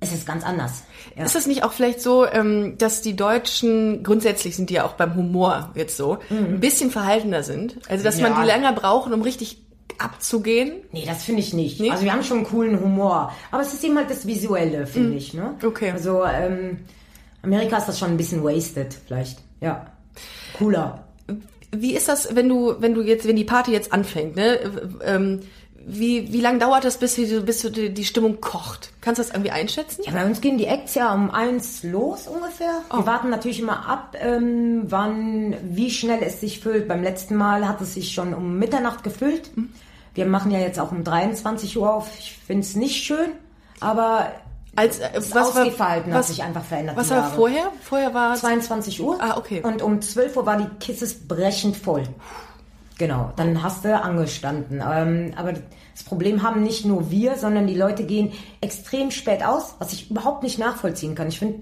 [0.02, 0.84] es ist ganz anders.
[1.18, 1.26] Ja.
[1.26, 4.94] Ist das nicht auch vielleicht so, ähm, dass die Deutschen, grundsätzlich sind die ja auch
[4.94, 7.78] beim Humor jetzt so, ein bisschen verhaltener sind?
[7.90, 8.38] Also, dass man Mhm.
[8.38, 8.44] Ja.
[8.44, 9.62] die länger brauchen, um richtig
[9.98, 10.74] abzugehen?
[10.94, 11.80] Nee, das finde ich nicht.
[11.82, 11.92] Nee?
[11.92, 13.34] Also wir haben schon einen coolen Humor.
[13.52, 15.34] Aber es ist eben halt das Visuelle, finde ich.
[15.34, 15.56] Ne?
[15.66, 15.92] Okay.
[15.92, 16.80] Also ähm,
[17.42, 19.40] Amerika ist das schon ein bisschen wasted, vielleicht.
[19.60, 19.88] Ja.
[20.58, 21.04] Cooler.
[21.72, 24.60] Wie ist das, wenn du, wenn du jetzt, wenn die Party jetzt anfängt, ne?
[25.04, 25.42] Ähm,
[25.86, 28.92] wie, wie lange dauert das, bis, die- bis die, die Stimmung kocht?
[29.02, 30.04] Kannst du das irgendwie einschätzen?
[30.06, 32.82] Ja, bei uns gehen die Acts ja um eins los ungefähr.
[32.92, 32.98] Oh.
[32.98, 36.88] Wir warten natürlich immer ab, ähm, wann, wie schnell es sich füllt.
[36.88, 39.50] Beim letzten Mal hat es sich schon um Mitternacht gefüllt.
[39.56, 39.70] Hm.
[40.15, 42.10] Wir machen ja jetzt auch um 23 Uhr auf.
[42.20, 43.30] Ich finde es nicht schön,
[43.80, 44.32] aber
[44.76, 46.98] Als, äh, das was war, Ausgehverhalten hat was, sich einfach verändert.
[46.98, 47.72] was war vorher?
[47.82, 49.18] Vorher war 22 Uhr.
[49.22, 49.62] Ah, okay.
[49.63, 52.04] Und um 12 Uhr war die Kisses brechend voll.
[53.00, 54.84] Genau, dann hast du angestanden.
[54.86, 59.76] Ähm, aber das Problem haben nicht nur wir, sondern die Leute gehen extrem spät aus,
[59.80, 61.30] was ich überhaupt nicht nachvollziehen kann.
[61.30, 61.62] Ich finde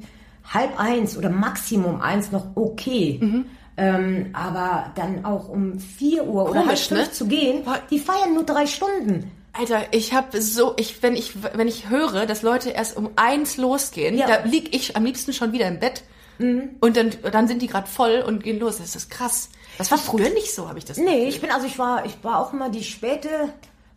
[0.52, 3.20] halb eins oder Maximum eins noch okay.
[3.22, 3.46] Mhm.
[3.78, 7.12] Ähm, aber dann auch um 4 Uhr oder halb Komisch, fünf ne?
[7.12, 9.32] zu gehen, die feiern nur drei Stunden.
[9.54, 13.58] Alter, ich habe so, ich wenn ich wenn ich höre, dass Leute erst um eins
[13.58, 14.26] losgehen, Ja.
[14.26, 16.04] Da lieg ich am liebsten schon wieder im Bett
[16.40, 18.78] und dann dann sind die gerade voll und gehen los.
[18.78, 19.50] Das ist krass.
[19.78, 20.98] Das war früher nicht so, habe ich das.
[20.98, 23.30] Nee, ich bin, also ich war, ich war auch immer die späte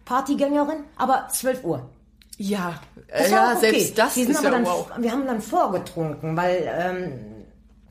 [0.05, 1.89] Partygängerin, aber 12 Uhr.
[2.37, 3.61] Ja, Das ja, okay.
[3.61, 4.91] selbst das Die sind ist aber ja dann, wow.
[4.99, 7.13] Wir haben dann vorgetrunken, weil ähm,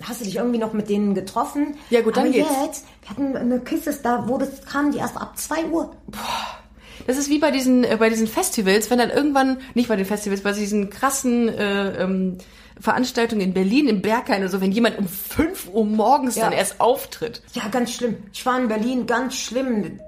[0.03, 1.75] hast du dich irgendwie noch mit denen getroffen?
[1.91, 2.49] Ja, gut, dann aber geht's.
[2.63, 5.95] jetzt, wir hatten eine Kisses, da wurde, kamen die erst ab 2 Uhr.
[7.07, 10.05] Das ist wie bei diesen äh, bei diesen Festivals, wenn dann irgendwann nicht bei den
[10.05, 12.37] Festivals, bei diesen krassen äh, ähm,
[12.79, 16.45] Veranstaltungen in Berlin im Berghain oder so, wenn jemand um 5 Uhr morgens Ja.
[16.45, 17.41] dann erst auftritt.
[17.53, 18.17] Ja, ganz schlimm.
[18.33, 19.99] Ich war in Berlin, ganz schlimm.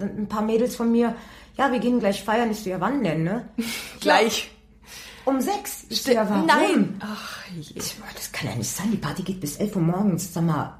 [0.00, 1.14] Ein paar Mädels von mir,
[1.56, 2.50] ja, wir gehen gleich feiern.
[2.50, 3.48] Ich so, ja, wann denn, ne?
[4.00, 4.50] Gleich.
[5.24, 5.84] Um sechs.
[5.90, 6.46] Ich so, ja, warum?
[6.46, 6.96] Nein.
[7.00, 7.60] Ach je.
[7.74, 8.90] Ich das kann ja nicht sein.
[8.90, 10.32] Die Party geht bis 11 Uhr morgens.
[10.32, 10.77] Sag mal,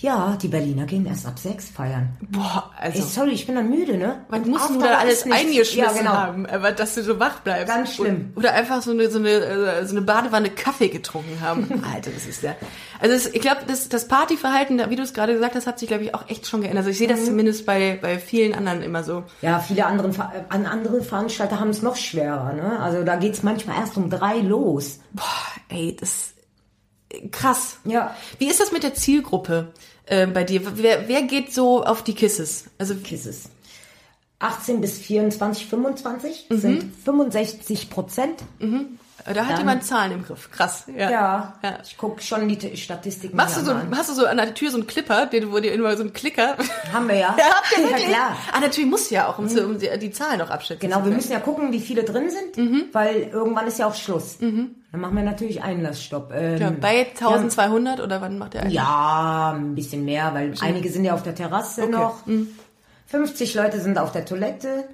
[0.00, 2.16] ja, die Berliner gehen erst ab sechs feiern.
[2.20, 4.24] Boah, also Ey, sorry, ich bin dann müde, ne?
[4.28, 6.12] Was Und musst du After da alles eingeschmissen ja, genau.
[6.12, 7.66] haben, aber dass du so wach bleibst?
[7.74, 8.32] Ganz schlimm.
[8.36, 11.82] Oder einfach so eine, so eine, äh, so eine Badewanne Kaffee getrunken haben.
[11.92, 12.54] Alter, das ist ja.
[13.00, 15.88] Also es, ich glaube, das, das Partyverhalten, wie du es gerade gesagt hast, hat sich,
[15.88, 16.78] glaube ich, auch echt schon geändert.
[16.82, 17.24] Also ich sehe das Mhm.
[17.26, 19.24] zumindest bei, bei vielen anderen immer so.
[19.42, 22.78] Ja, viele anderen, äh, an andere Veranstalter haben es noch schwerer, ne?
[22.78, 25.00] Also da geht's manchmal erst um drei los.
[25.12, 25.24] Boah,
[25.70, 26.34] ey, das
[27.32, 27.78] krass.
[27.84, 28.14] Ja.
[28.38, 29.72] Wie ist das mit der Zielgruppe
[30.08, 30.60] äh, bei dir?
[30.76, 32.64] Wer, wer geht so auf die Kisses?
[32.78, 33.50] Also Kisses.
[34.40, 36.58] 18 bis 24, 25 Mhm.
[36.58, 38.40] sind 65 Prozent.
[38.60, 40.48] da hat Dann- jemand Zahlen im Griff.
[40.52, 40.84] Krass.
[40.96, 41.10] Ja.
[41.10, 41.78] Ja, ja.
[41.82, 43.92] ich guck schon die Statistiken Machst du so, an.
[43.96, 46.12] hast du so an der Tür so einen Clipper, den, wo dir immer so einen
[46.12, 46.56] Klicker.
[46.92, 47.34] Haben wir ja.
[47.38, 48.02] Ja, habt ihr wirklich?
[48.04, 48.36] Ja, klar.
[48.52, 51.10] Ah, natürlich muss ja auch, um, zu, um die, die Zahlen noch abschätzen Genau, wir
[51.12, 52.84] müssen ja gucken, wie viele drin sind, Mhm.
[52.92, 54.38] weil irgendwann ist ja auch Schluss.
[54.92, 56.32] Dann machen wir natürlich Einlassstopp.
[56.34, 58.70] Ähm, Ja, bei 1200 oder wann macht der einen?
[58.70, 62.24] Ja, ein bisschen mehr, weil einige sind ja auf der Terrasse noch.
[62.26, 62.48] Mhm.
[63.06, 64.84] 50 Leute sind auf der Toilette.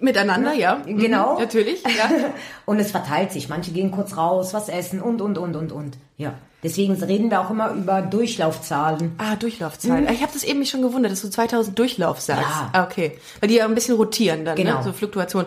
[0.00, 0.82] Miteinander, ja.
[0.86, 1.38] Mhm, Genau.
[1.38, 2.10] Natürlich, ja.
[2.66, 3.48] Und es verteilt sich.
[3.48, 5.96] Manche gehen kurz raus, was essen und, und, und, und, und.
[6.16, 6.34] Ja.
[6.62, 9.12] Deswegen reden wir auch immer über Durchlaufzahlen.
[9.18, 10.08] Ah, Durchlaufzahlen.
[10.12, 12.42] Ich habe das eben mich schon gewundert, dass du 2000 Durchlauf sagst.
[12.42, 12.50] Mhm.
[12.50, 12.70] Ja.
[12.72, 13.18] Ah, okay.
[13.40, 14.78] Weil die ja ein bisschen rotieren dann, Genau.
[14.78, 14.82] ne?
[14.82, 15.44] so Fluktuation.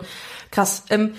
[0.50, 0.84] Krass.
[0.88, 1.12] Ähm,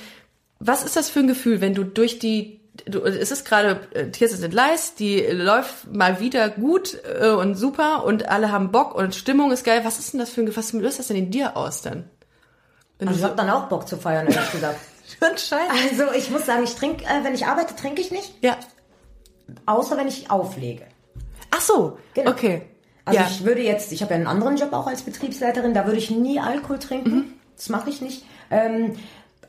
[0.60, 4.12] was ist das für ein Gefühl, wenn du durch die Du, es ist gerade äh,
[4.12, 8.96] Tears sind Leis, die läuft mal wieder gut äh, und super und alle haben Bock
[8.96, 9.82] und Stimmung ist geil.
[9.84, 10.64] Was ist denn das für ein Gefühl?
[10.64, 12.10] Was löst das denn in dir aus dann?
[12.98, 14.80] Wenn Also ich du habe dann auch Bock zu feiern, ehrlich gesagt.
[15.20, 15.70] so ein Scheiß.
[15.92, 18.34] Also ich muss sagen, ich trinke, äh, wenn ich arbeite, trinke ich nicht.
[18.42, 18.58] Ja.
[19.66, 20.86] Außer wenn ich auflege.
[21.52, 21.98] Ach so.
[22.14, 22.32] Genau.
[22.32, 22.62] Okay.
[23.04, 23.28] Also ja.
[23.30, 26.10] ich würde jetzt, ich habe ja einen anderen Job auch als Betriebsleiterin, da würde ich
[26.10, 27.10] nie Alkohol trinken.
[27.14, 27.34] Mhm.
[27.58, 28.26] Das mache ich nicht.
[28.50, 28.96] Ähm,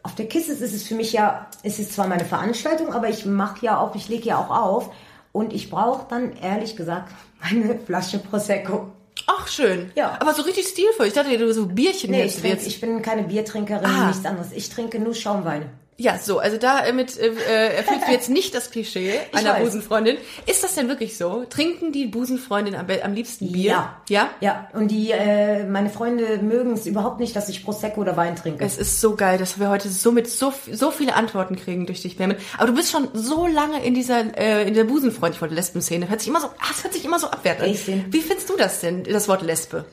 [0.02, 3.24] auf der Kisses ist es für mich ja, es ist zwar meine Veranstaltung, aber ich
[3.24, 4.90] mache ja auch, ich lege ja auch auf.
[5.32, 7.10] Und ich brauche dann ehrlich gesagt
[7.40, 8.90] eine Flasche Prosecco.
[9.26, 9.90] Ach, schön.
[9.94, 10.16] Ja.
[10.20, 11.06] Aber so richtig stilvoll.
[11.06, 12.66] Ich dachte, du so Bierchen Nee, ich, trink, jetzt.
[12.66, 14.08] ich bin keine Biertrinkerin, Ah.
[14.08, 14.48] nichts anderes.
[14.52, 15.70] Ich trinke nur Schaumwein.
[15.98, 19.64] Ja, so, also damit äh, äh, erfüllst du jetzt nicht das Klischee einer weiß.
[19.64, 20.16] Busenfreundin.
[20.46, 21.44] Ist das denn wirklich so?
[21.48, 23.70] Trinken die Busenfreundinnen am, am liebsten Bier?
[23.70, 24.02] Ja.
[24.08, 24.30] Ja?
[24.40, 28.36] Ja, und die, äh, meine Freunde mögen es überhaupt nicht, dass ich Prosecco oder Wein
[28.36, 28.64] trinke.
[28.64, 32.02] Es ist so geil, dass wir heute so mit so, so viele Antworten kriegen durch
[32.02, 32.38] dich, Mermin.
[32.56, 36.08] Aber du bist schon so lange in dieser äh, in der Busenfreund, ich wollte Lesben-Szene.
[36.08, 38.04] Hört sich immer so, ah, es hört sich immer so abwertend an.
[38.10, 39.84] Wie findest du das denn, das Wort Lesbe?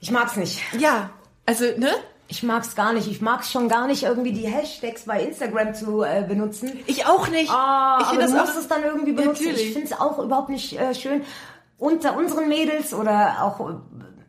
[0.00, 0.60] Ich mag's nicht.
[0.78, 1.10] Ja,
[1.46, 1.90] also, ne?
[2.30, 3.08] Ich mag's gar nicht.
[3.10, 6.78] Ich mag's schon gar nicht, irgendwie die Hashtags bei Instagram zu äh, benutzen.
[6.86, 7.50] Ich auch nicht.
[7.50, 9.44] Ah, ich aber finde du das musst es dann irgendwie benutzen.
[9.44, 9.66] Natürlich.
[9.68, 11.22] Ich finde es auch überhaupt nicht äh, schön.
[11.78, 13.70] Unter unseren Mädels oder auch,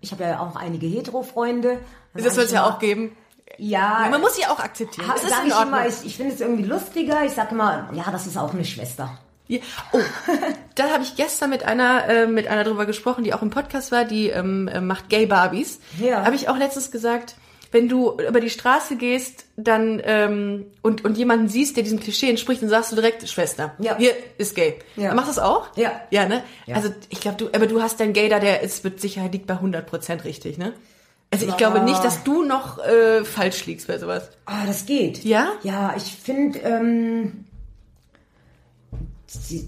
[0.01, 1.79] ich habe ja auch einige Hetero-Freunde.
[2.13, 3.17] Das soll es ja auch geben.
[3.57, 5.07] Ja, Man muss sie auch akzeptieren.
[5.07, 5.73] ha- Das ist in ich Ordnung.
[5.79, 7.25] immer, ich, ich finde es irgendwie lustiger.
[7.25, 9.17] Ich sage immer, ja, das ist auch eine Schwester.
[9.47, 9.59] Ja.
[9.91, 9.97] Oh,
[10.75, 13.91] da habe ich gestern mit einer äh, mit einer drüber gesprochen, die auch im Podcast
[13.91, 15.79] war, die ähm, äh, macht Gay Barbies.
[15.99, 16.23] Ja.
[16.23, 17.35] Habe ich auch letztens gesagt,
[17.71, 22.29] wenn du über die Straße gehst, dann ähm, und und jemanden siehst, der diesem Klischee
[22.29, 23.73] entspricht, dann sagst du direkt Schwester.
[23.79, 23.95] Ja.
[23.97, 24.79] Hier ist gay.
[24.95, 25.13] Ja.
[25.13, 25.67] Machst du das auch?
[25.77, 25.91] Ja.
[26.09, 26.43] Ja, ne?
[26.65, 26.75] Ja.
[26.75, 29.45] Also ich glaube, du aber du hast dein Gay da, der ist mit Sicherheit liegt
[29.47, 30.73] bei 100% richtig, ne?
[31.31, 31.57] Also ich Ja.
[31.57, 34.29] glaube nicht, dass du noch äh, falsch liegst bei sowas.
[34.45, 35.23] Ah, das geht.
[35.23, 35.51] Ja?
[35.61, 37.45] Ja, ich finde, ähm,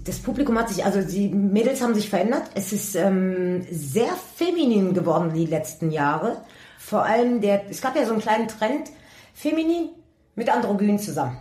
[0.04, 2.42] das Publikum hat sich, also die Mädels haben sich verändert.
[2.56, 6.38] Es ist ähm, sehr feminin geworden die letzten Jahre.
[6.90, 8.90] Vor allem der, es gab ja so einen kleinen Trend,
[9.34, 9.90] feminin
[10.34, 11.36] mit androgyn zusammen.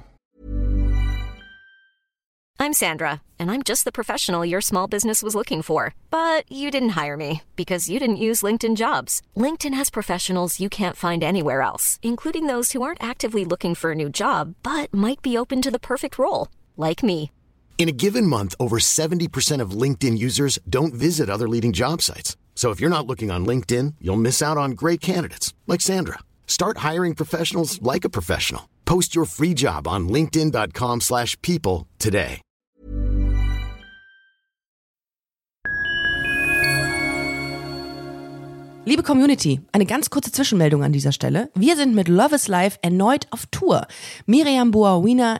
[2.60, 5.96] I'm Sandra, and I'm just the professional your small business was looking for.
[6.12, 9.24] But you didn't hire me because you didn't use LinkedIn jobs.
[9.36, 13.92] LinkedIn has professionals you can't find anywhere else, including those who aren't actively looking for
[13.92, 17.32] a new job but might be open to the perfect role, like me.
[17.80, 22.38] In a given month, over 70% of LinkedIn users don't visit other leading job sites.
[22.62, 26.20] So if you're not looking on LinkedIn, you'll miss out on great candidates like Sandra.
[26.46, 28.70] Start hiring professionals like a professional.
[28.86, 32.40] Post your free job on linkedin.com/people today.
[38.84, 41.50] Liebe Community, eine ganz kurze Zwischenmeldung an dieser Stelle.
[41.54, 43.86] Wir sind mit Love is Life erneut auf Tour.
[44.26, 45.40] Miriam Boa-Wiener,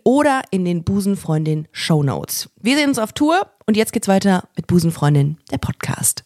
[0.03, 2.49] oder in den Busenfreundin Show Notes.
[2.61, 6.23] Wir sehen uns auf Tour und jetzt geht's weiter mit Busenfreundin, der Podcast.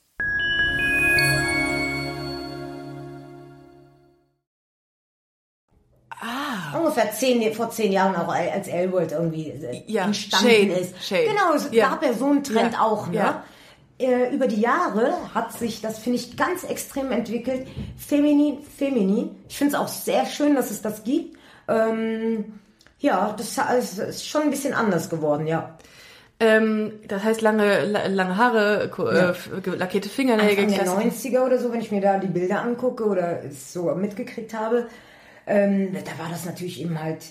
[6.78, 11.04] Ungefähr zehn, vor zehn Jahren auch als Elwood irgendwie äh, Ja, entstanden Shade, ist.
[11.08, 11.26] Shade.
[11.26, 11.90] Genau, es Ja.
[11.90, 13.08] gab ja so einen Trend Ja, auch.
[13.08, 13.16] Ne?
[13.16, 13.44] ja.
[13.98, 17.68] Äh, über die Jahre hat sich das, finde ich, ganz extrem entwickelt.
[17.98, 19.32] Feminin, feminin.
[19.48, 21.38] Ich finde es auch sehr schön, dass es das gibt.
[21.68, 22.60] Ähm,
[23.06, 23.58] ja, das
[23.98, 25.78] ist schon ein bisschen anders geworden, ja.
[26.40, 30.66] Ähm, das heißt lange, la- lange Haare, äh, f- ge- lackierte Fingernägel.
[30.66, 31.30] Anfang der klassisch.
[31.32, 34.88] 90er oder so, wenn ich mir da die Bilder angucke oder es so mitgekriegt habe,
[35.48, 37.24] ähm, da war das natürlich eben halt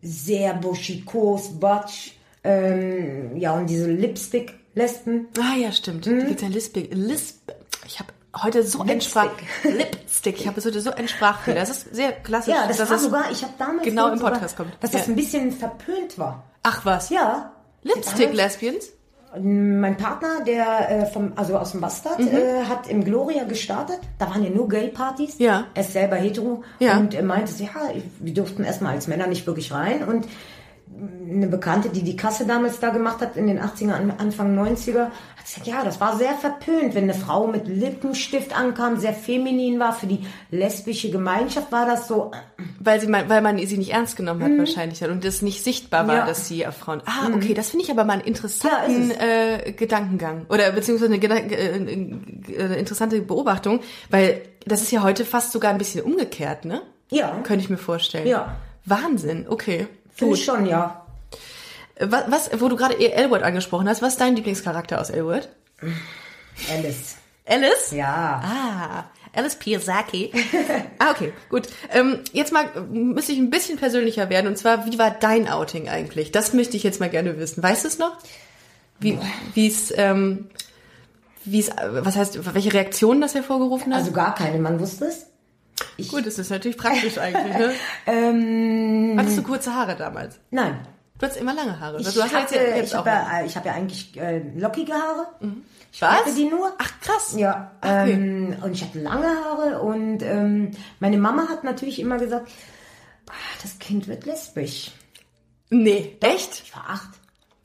[0.00, 5.28] sehr buschikos, Butch, ähm, ja, und diese Lipstick-Lesben.
[5.38, 6.06] Ah ja, stimmt.
[6.06, 6.76] Die gibt's ja Lisp.
[6.92, 7.52] Lisp.
[7.86, 8.08] Ich habe
[8.42, 10.40] heute so ein Lipstick.
[10.40, 11.60] Ich habe heute so Sprachfehler.
[11.60, 12.54] Das ist sehr klassisch.
[12.54, 14.72] Ja, das dass war es sogar, ich habe damals genau im sogar, Podcast kommt.
[14.80, 15.12] dass das Ja.
[15.12, 16.44] ein bisschen verpönt war.
[16.62, 17.10] Ach was.
[17.10, 17.52] Ja.
[17.82, 18.88] Lipstick Lesbians?
[19.40, 22.28] Mein Partner, der äh, vom, also aus dem Bastard, Mhm.
[22.28, 23.98] äh, hat im Gloria gestartet.
[24.18, 25.38] Da waren ja nur Gay-Partys.
[25.38, 25.64] Ja.
[25.74, 26.64] Er ist selber hetero.
[26.78, 26.96] Ja.
[26.98, 27.68] Und er meinte, ja,
[28.20, 30.02] wir durften erstmal als Männer nicht wirklich rein.
[30.08, 30.26] Und
[31.30, 35.04] eine Bekannte, die die Kasse damals da gemacht hat, in den 80er, An- Anfang 90er,
[35.04, 39.78] hat gesagt, ja, das war sehr verpönt, wenn eine Frau mit Lippenstift ankam, sehr feminin
[39.78, 39.92] war.
[39.92, 40.20] Für die
[40.50, 42.32] lesbische Gemeinschaft war das so,
[42.80, 46.14] Weil, sie, weil man sie nicht ernst genommen hat wahrscheinlich und es nicht sichtbar war,
[46.14, 46.18] Mhm.
[46.18, 46.24] Ja.
[46.24, 46.28] Mhm.
[46.28, 47.02] dass sie auf Frauen...
[47.06, 49.16] Ah, okay, das finde ich aber mal einen interessanten Ja,
[49.66, 50.46] äh, Gedankengang.
[50.48, 55.52] Oder beziehungsweise eine, Gedank äh, äh, eine interessante Beobachtung, weil das ist ja heute fast
[55.52, 56.82] sogar ein bisschen umgekehrt, ne?
[57.10, 58.26] ja, Könnte ich mir vorstellen.
[58.26, 58.56] Ja.
[58.84, 59.86] Wahnsinn, okay.
[60.18, 61.06] Finde ich schon, ja.
[62.00, 65.48] Was, was, wo du gerade Elwood angesprochen hast, was ist dein Lieblingscharakter aus Elwood?
[66.70, 67.16] Alice.
[67.46, 67.92] Alice?
[67.92, 68.42] Ja.
[68.44, 70.32] Ah, Alice Piasecki.
[70.98, 71.68] ah, okay, gut.
[71.92, 74.46] Ähm, jetzt mal äh, müsste ich ein bisschen persönlicher werden.
[74.46, 76.30] Und zwar, wie war dein Outing eigentlich?
[76.30, 77.62] Das möchte ich jetzt mal gerne wissen.
[77.62, 78.16] Weißt du es noch?
[79.00, 79.18] Wie
[79.54, 80.50] wie es, ähm,
[81.44, 84.00] wie es, äh, was heißt, welche Reaktionen das hervorgerufen hat?
[84.00, 85.26] Also gar keine, man wusste es.
[86.06, 87.56] Gut, das ist natürlich praktisch eigentlich.
[87.56, 87.72] Ne?
[88.06, 90.38] Ähm, Hattest du kurze Haare damals?
[90.50, 90.86] nein.
[91.18, 92.00] Du hattest immer lange Haare.
[92.00, 94.92] Ich hast ja hatte, jetzt, jetzt ich habe ja, ich hab ja eigentlich äh, lockige
[94.92, 95.26] Haare.
[95.92, 96.10] Ich Was?
[96.10, 96.72] hatte die nur.
[96.78, 97.34] Ach, krass.
[97.36, 98.12] Ja, Ach, okay.
[98.12, 100.70] ähm, und ich hatte lange Haare und ähm,
[101.00, 102.48] meine Mama hat natürlich immer gesagt,
[103.28, 103.32] ah,
[103.62, 104.92] das Kind wird lesbisch.
[105.70, 106.62] Nee, echt?
[106.64, 107.17] Ich war acht.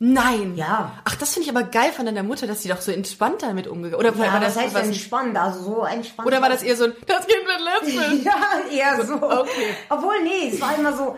[0.05, 0.55] Nein.
[0.57, 0.91] Ja.
[1.05, 3.67] Ach, das finde ich aber geil von deiner Mutter, dass sie doch so entspannt damit
[3.67, 6.27] umgegangen Oder war Ja, das, das heißt was, entspannt, also so entspannt.
[6.27, 8.25] oder war das eher so ein, das Kind wird lesbisch?
[8.25, 9.13] ja, eher so.
[9.15, 9.75] Okay.
[9.89, 11.15] Obwohl, nee, es war immer so,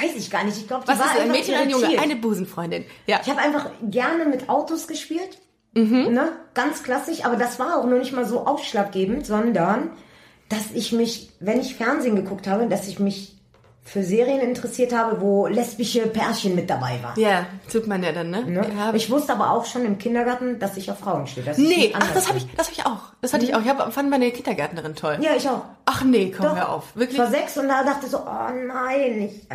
[0.00, 0.56] weiß ich gar nicht.
[0.56, 1.98] Ich glaube, Was war ist ein Mädchen, ein Junge?
[1.98, 2.84] Eine Busenfreundin.
[3.08, 3.18] Ja.
[3.20, 5.38] Ich habe einfach gerne mit Autos gespielt.
[5.74, 6.12] Mhm.
[6.14, 6.32] Ne?
[6.54, 9.90] Ganz klassisch, aber das war auch nur nicht mal so ausschlaggebend, sondern
[10.48, 13.33] dass ich mich, wenn ich Fernsehen geguckt habe, dass ich mich
[13.84, 17.20] für Serien interessiert habe, wo lesbische Pärchen mit dabei waren.
[17.20, 18.42] Ja, tut man ja dann, ne?
[18.44, 18.66] Ne?
[18.76, 18.94] Ja.
[18.94, 21.50] Ich wusste aber auch schon im Kindergarten, dass ich auf Frauen stehe.
[21.50, 23.12] ich nee, ach, das habe ich, das habe ich auch.
[23.20, 23.60] Das hatte ich auch.
[23.60, 25.18] Ich hab, fand meine Kindergärtnerin toll.
[25.20, 25.62] Ja, ich auch.
[25.84, 26.56] Ach nee, komm, Doch.
[26.56, 26.96] hör auf.
[26.96, 27.18] Wirklich?
[27.18, 29.48] Ich war sechs und da dachte so, oh nein, ich,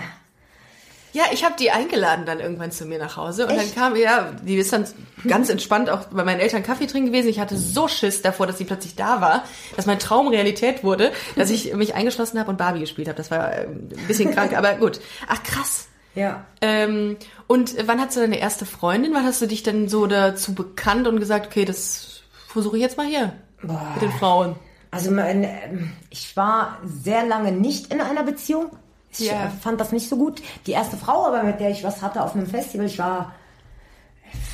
[1.13, 3.75] Ja, ich habe die eingeladen dann irgendwann zu mir nach Hause und Echt?
[3.75, 4.85] dann kam, ja, die ist dann
[5.27, 7.29] ganz entspannt auch bei meinen Eltern Kaffee trinken gewesen.
[7.29, 9.43] Ich hatte so Schiss davor, dass sie plötzlich da war,
[9.75, 13.17] dass mein Traum Realität wurde, dass ich mich eingeschlossen habe und Barbie gespielt habe.
[13.17, 14.99] Das war äh, ein bisschen krank, aber gut.
[15.27, 15.87] Ach krass.
[16.15, 16.45] ja.
[16.61, 19.13] Ähm, und wann hast du deine erste Freundin?
[19.13, 22.97] Wann hast du dich denn so dazu bekannt und gesagt, okay, das versuche ich jetzt
[22.97, 24.55] mal hier mit den Frauen?
[24.91, 28.71] Also mein, ähm, ich war sehr lange nicht in einer Beziehung.
[29.11, 29.45] Ich Ja.
[29.45, 30.41] äh, fand das nicht so gut.
[30.67, 33.33] Die erste Frau, aber mit der ich was hatte auf einem Festival, ich war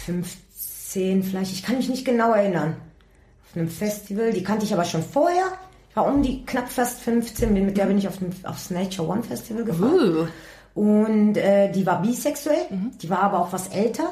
[0.05, 2.75] 15 vielleicht, ich kann mich nicht genau erinnern.
[3.49, 5.45] Auf einem Festival, die kannte ich aber schon vorher.
[5.89, 9.07] Ich war um die knapp fast 15, mit der bin ich auf dem, aufs Nature
[9.07, 9.93] One Festival gefahren.
[9.93, 10.27] Uh.
[10.79, 12.65] Und äh, die war bisexuell,
[13.01, 14.09] die war aber auch was älter.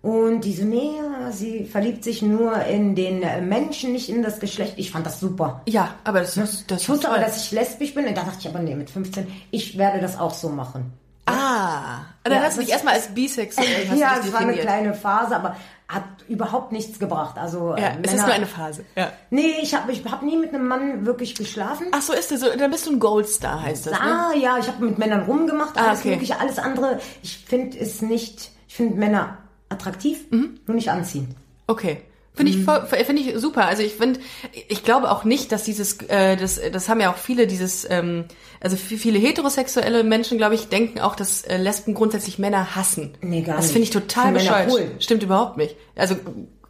[0.00, 0.92] Und die so, nee,
[1.30, 4.74] sie verliebt sich nur in den Menschen, nicht in das Geschlecht.
[4.76, 5.60] Ich fand das super.
[5.66, 8.06] Ja, aber das, das, das Ich wusste aber, dass ich lesbisch bin.
[8.06, 10.92] Und da dachte ich aber, nee, mit 15, ich werde das auch so machen.
[11.26, 15.36] Ah, dann Ja, hast du dich erstmal als bisexuell ja, es war eine kleine Phase,
[15.36, 15.56] aber
[15.88, 17.36] hat überhaupt nichts gebracht.
[17.36, 18.84] Also äh, Ja, es ist Männer- nur eine Phase.
[18.96, 19.12] Ja.
[19.30, 21.86] Nee, ich habe ich hab nie mit einem Mann wirklich geschlafen.
[21.92, 24.00] Ach so ist das so, dann bist du ein Goldstar, heißt das, ne?
[24.00, 26.10] Ah, ja, ich habe mit Männern rumgemacht, Ah, alles okay.
[26.12, 27.00] mögliche, alles andere.
[27.22, 29.38] Ich finde es nicht, ich finde Männer
[29.68, 30.60] attraktiv, Mhm.
[30.66, 31.34] nur nicht anziehen.
[31.66, 31.98] Okay.
[32.34, 33.66] Finde ich, voll- finde ich super.
[33.66, 34.20] Also ich finde,
[34.68, 38.26] ich glaube auch nicht, dass dieses, äh, das, das haben ja auch viele dieses, ähm,
[38.60, 43.14] also viele heterosexuelle Menschen, glaube ich, denken auch, dass äh, Lesben grundsätzlich Männer hassen.
[43.22, 43.72] Nee, gar das nicht.
[43.72, 44.70] finde ich total bescheuert.
[44.70, 44.88] cool.
[45.00, 45.74] Stimmt überhaupt nicht.
[45.96, 46.14] Also,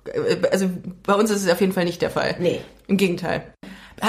[0.06, 0.70] äh, also
[1.02, 2.36] bei uns ist es auf jeden Fall nicht der Fall.
[2.40, 2.62] Nee.
[2.86, 3.42] Im Gegenteil.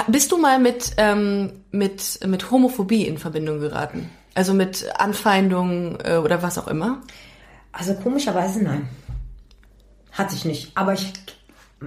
[0.08, 4.08] Bist du mal mit, ähm, mit, mit Homophobie in Verbindung geraten?
[4.34, 7.02] Also mit Anfeindungen äh, oder was auch immer?
[7.72, 8.88] Also komischerweise nein.
[10.12, 10.72] Hatte ich nicht.
[10.76, 11.12] Aber ich,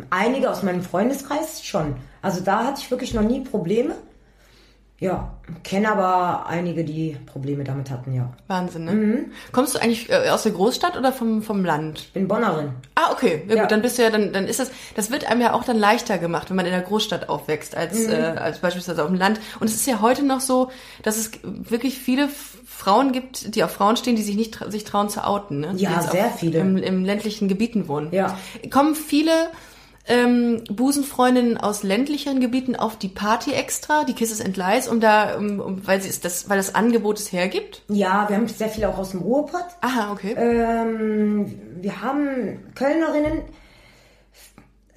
[0.09, 1.95] einige aus meinem Freundeskreis schon.
[2.21, 3.95] Also da hatte ich wirklich noch nie Probleme.
[4.99, 5.33] Ja,
[5.65, 8.31] kenne aber einige, die Probleme damit hatten, ja.
[8.47, 8.91] Wahnsinn, ne?
[8.93, 9.31] Mhm.
[9.51, 12.13] Kommst du eigentlich äh, aus der Großstadt oder vom, vom Land?
[12.13, 12.69] Bin Bonnerin.
[12.95, 13.43] Ah, okay.
[13.49, 13.61] Ja, Ja.
[13.63, 15.77] gut, dann bist du ja, dann, dann ist das, das wird einem ja auch dann
[15.77, 18.13] leichter gemacht, wenn man in der Großstadt aufwächst, als, Mhm.
[18.13, 19.41] äh, als beispielsweise auf dem Land.
[19.59, 20.71] Und es ist ja heute noch so,
[21.01, 22.29] dass es wirklich viele
[22.75, 25.73] Frauen gibt, die auf Frauen stehen, die sich nicht tra sich trauen zu outen, ne?
[25.77, 26.59] Ja, sehr viele.
[26.59, 28.11] Im, Im ländlichen Gebieten wohnen.
[28.11, 28.37] Ja.
[28.69, 29.31] Kommen viele
[30.07, 35.37] ähm, Busenfreundinnen aus ländlichen Gebieten auf die Party extra, die Kisses and Lies, um da,
[35.37, 37.83] um, um, weil sie es das, weil das Angebot es hergibt?
[37.87, 39.65] Ja, wir haben sehr viele auch aus dem Ruhrpott.
[39.81, 40.33] Aha, okay.
[40.35, 43.43] Ähm, wir haben Kölnerinnen,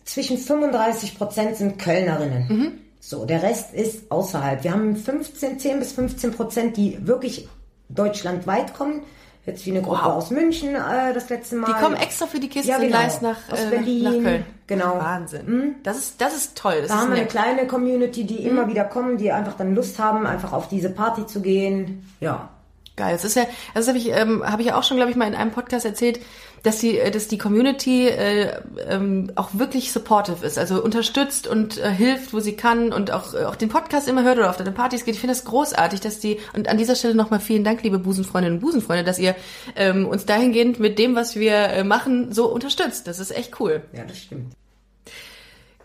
[0.04, 2.46] zwischen 35 Prozent sind Kölnerinnen.
[2.48, 2.72] Mhm.
[3.00, 4.64] So, der Rest ist außerhalb.
[4.64, 7.48] Wir haben 15, 10 bis 15 Prozent, die wirklich
[7.88, 9.02] deutschlandweit kommen.
[9.44, 10.12] Jetzt wie eine Gruppe Wow.
[10.14, 11.68] aus München äh, das letzte Mal.
[11.68, 13.00] Die kommen extra für die Kisses Ja, genau.
[13.00, 14.02] Lies nach, Aus äh, Berlin.
[14.02, 14.46] nach Köln.
[14.66, 14.98] Genau.
[14.98, 15.74] Wahnsinn.
[15.84, 16.78] Das ist, das ist toll.
[16.80, 18.46] Das Da ist haben wir eine kleine Community, die Mhm.
[18.48, 22.08] immer wieder kommen, die einfach dann Lust haben, einfach auf diese Party zu gehen.
[22.18, 22.48] Ja.
[22.96, 23.12] Geil.
[23.12, 23.44] Das ist ja,
[23.74, 25.84] das habe ich, ähm, habe ich ja auch schon, glaube ich, mal in einem Podcast
[25.84, 26.18] erzählt,
[26.62, 31.76] dass die, äh, dass die Community äh, ähm, auch wirklich supportive ist, also unterstützt und
[31.76, 34.56] äh, hilft, wo sie kann und auch, äh, auch den Podcast immer hört oder auf
[34.56, 35.14] deine Partys geht.
[35.14, 38.58] Ich finde das großartig, dass die und an dieser Stelle nochmal vielen Dank, liebe Busenfreundinnen
[38.58, 39.36] und Busenfreunde, dass ihr
[39.76, 43.06] ähm, uns dahingehend mit dem, was wir äh, machen, so unterstützt.
[43.06, 43.82] Das ist echt cool.
[43.92, 44.54] Ja, das stimmt.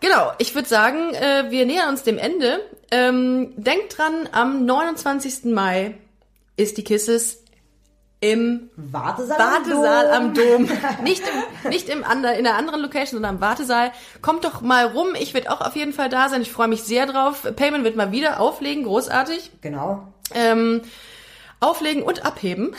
[0.00, 2.60] Genau, ich würde sagen, äh, wir nähern uns dem Ende.
[2.90, 5.44] Ähm, denkt dran, am 29.
[5.44, 5.94] Mai
[6.56, 7.42] ist die Kisses
[8.22, 10.68] im Wartesaal, Wartesaal am am Dom.
[11.02, 13.90] Nicht, im, nicht im ander, in einer anderen Location, sondern am Wartesaal.
[14.20, 15.08] Kommt doch mal rum.
[15.20, 16.40] Ich werde auch auf jeden Fall da sein.
[16.40, 17.42] Ich freue mich sehr drauf.
[17.56, 18.84] Payment wird mal wieder auflegen.
[18.84, 19.50] Großartig.
[19.60, 20.06] Genau.
[20.34, 20.82] Ähm,
[21.58, 22.76] auflegen und abheben.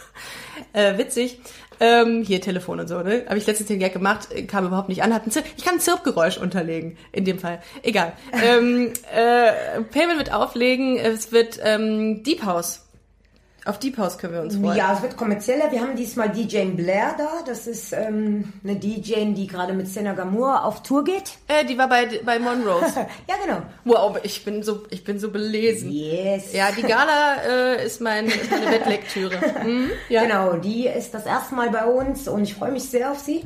[0.72, 1.40] äh, witzig.
[1.80, 3.24] Ähm, hier Telefon und so, ne?
[3.26, 5.12] Habe ich letztens den Gag gemacht, kam überhaupt nicht an.
[5.12, 7.62] Hat ein Zirp ich kann ein Zirpgeräusch unterlegen, in dem Fall.
[7.82, 8.12] Egal.
[8.32, 12.87] ähm, äh, Payment wird auflegen, es wird ähm, Deep House
[13.68, 14.78] Auf Deep House können wir uns freuen.
[14.78, 15.70] Ja, es wird kommerzieller.
[15.70, 17.28] Wir haben diesmal DJ Blair da.
[17.44, 21.32] Das ist ähm, eine DJ, die gerade mit Senna Gamour auf Tour geht.
[21.48, 22.86] Äh, die war bei, bei Monrose.
[23.28, 23.60] ja, genau.
[23.84, 25.90] Wow, ich bin so, ich bin so belesen.
[25.90, 26.54] Yes.
[26.54, 29.36] Ja, die Gala äh, ist mein, meine Bettlektüre.
[29.58, 30.22] Mhm, ja.
[30.22, 33.44] Genau, die ist das erste Mal bei uns und ich freue mich sehr auf sie,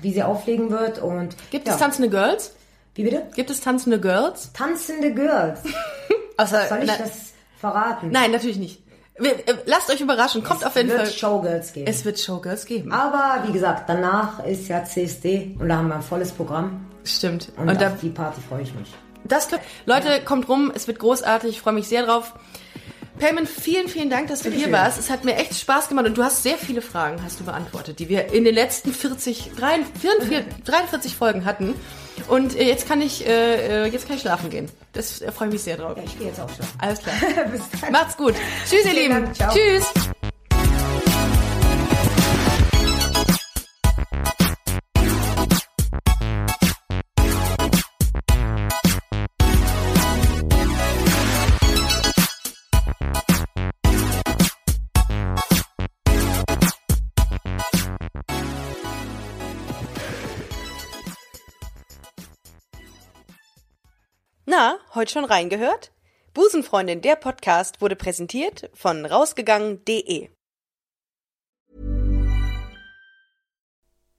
[0.00, 1.02] wie sie auflegen wird.
[1.02, 1.74] Und Gibt ja.
[1.74, 2.54] es tanzende Girls?
[2.94, 3.26] Wie bitte?
[3.34, 4.52] Gibt es tanzende Girls?
[4.52, 5.60] Tanzende Girls.
[6.36, 8.10] Außer, Soll ich na, das verraten?
[8.10, 8.83] Nein, natürlich nicht.
[9.16, 10.42] Äh, lasst euch überraschen.
[10.42, 11.10] Kommt auf jeden wird Fall.
[11.10, 11.86] Showgirls geben.
[11.86, 12.92] Es wird Showgirls geben.
[12.92, 16.86] Aber wie gesagt, danach ist ja CSD und da haben wir ein volles Programm.
[17.04, 17.52] Stimmt.
[17.56, 18.92] Und, Und da, auf die Party freue ich mich.
[19.24, 19.48] das
[19.86, 20.72] Leute, kommt rum.
[20.74, 21.50] Es wird großartig.
[21.50, 22.34] Ich freue mich sehr drauf.
[23.18, 24.72] Payman, vielen, vielen Dank, dass du hier schön.
[24.72, 24.98] warst.
[24.98, 27.98] Es hat mir echt Spaß gemacht und du hast sehr viele Fragen, hast du beantwortet,
[27.98, 31.74] die wir in den letzten 40, 43, 43 Folgen hatten.
[32.28, 34.68] Und äh, jetzt kann ich, äh, äh, jetzt kann ich schlafen gehen.
[34.92, 35.96] Das äh, freue ich mich sehr drauf.
[35.96, 36.66] Ja, ich gehe jetzt auch schon.
[36.78, 37.14] Alles klar.
[37.90, 38.34] Macht's gut.
[38.68, 39.30] Tschüss, ihr Vielen Lieben.
[39.38, 39.52] Dank.
[39.52, 39.92] Tschüss.
[64.56, 65.90] Na, heute schon reingehört?
[66.32, 70.28] Busenfreundin, der Podcast wurde präsentiert von rausgegangen.de.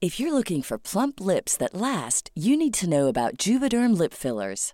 [0.01, 4.13] If you're looking for plump lips that last, you need to know about Juvederm lip
[4.13, 4.73] fillers.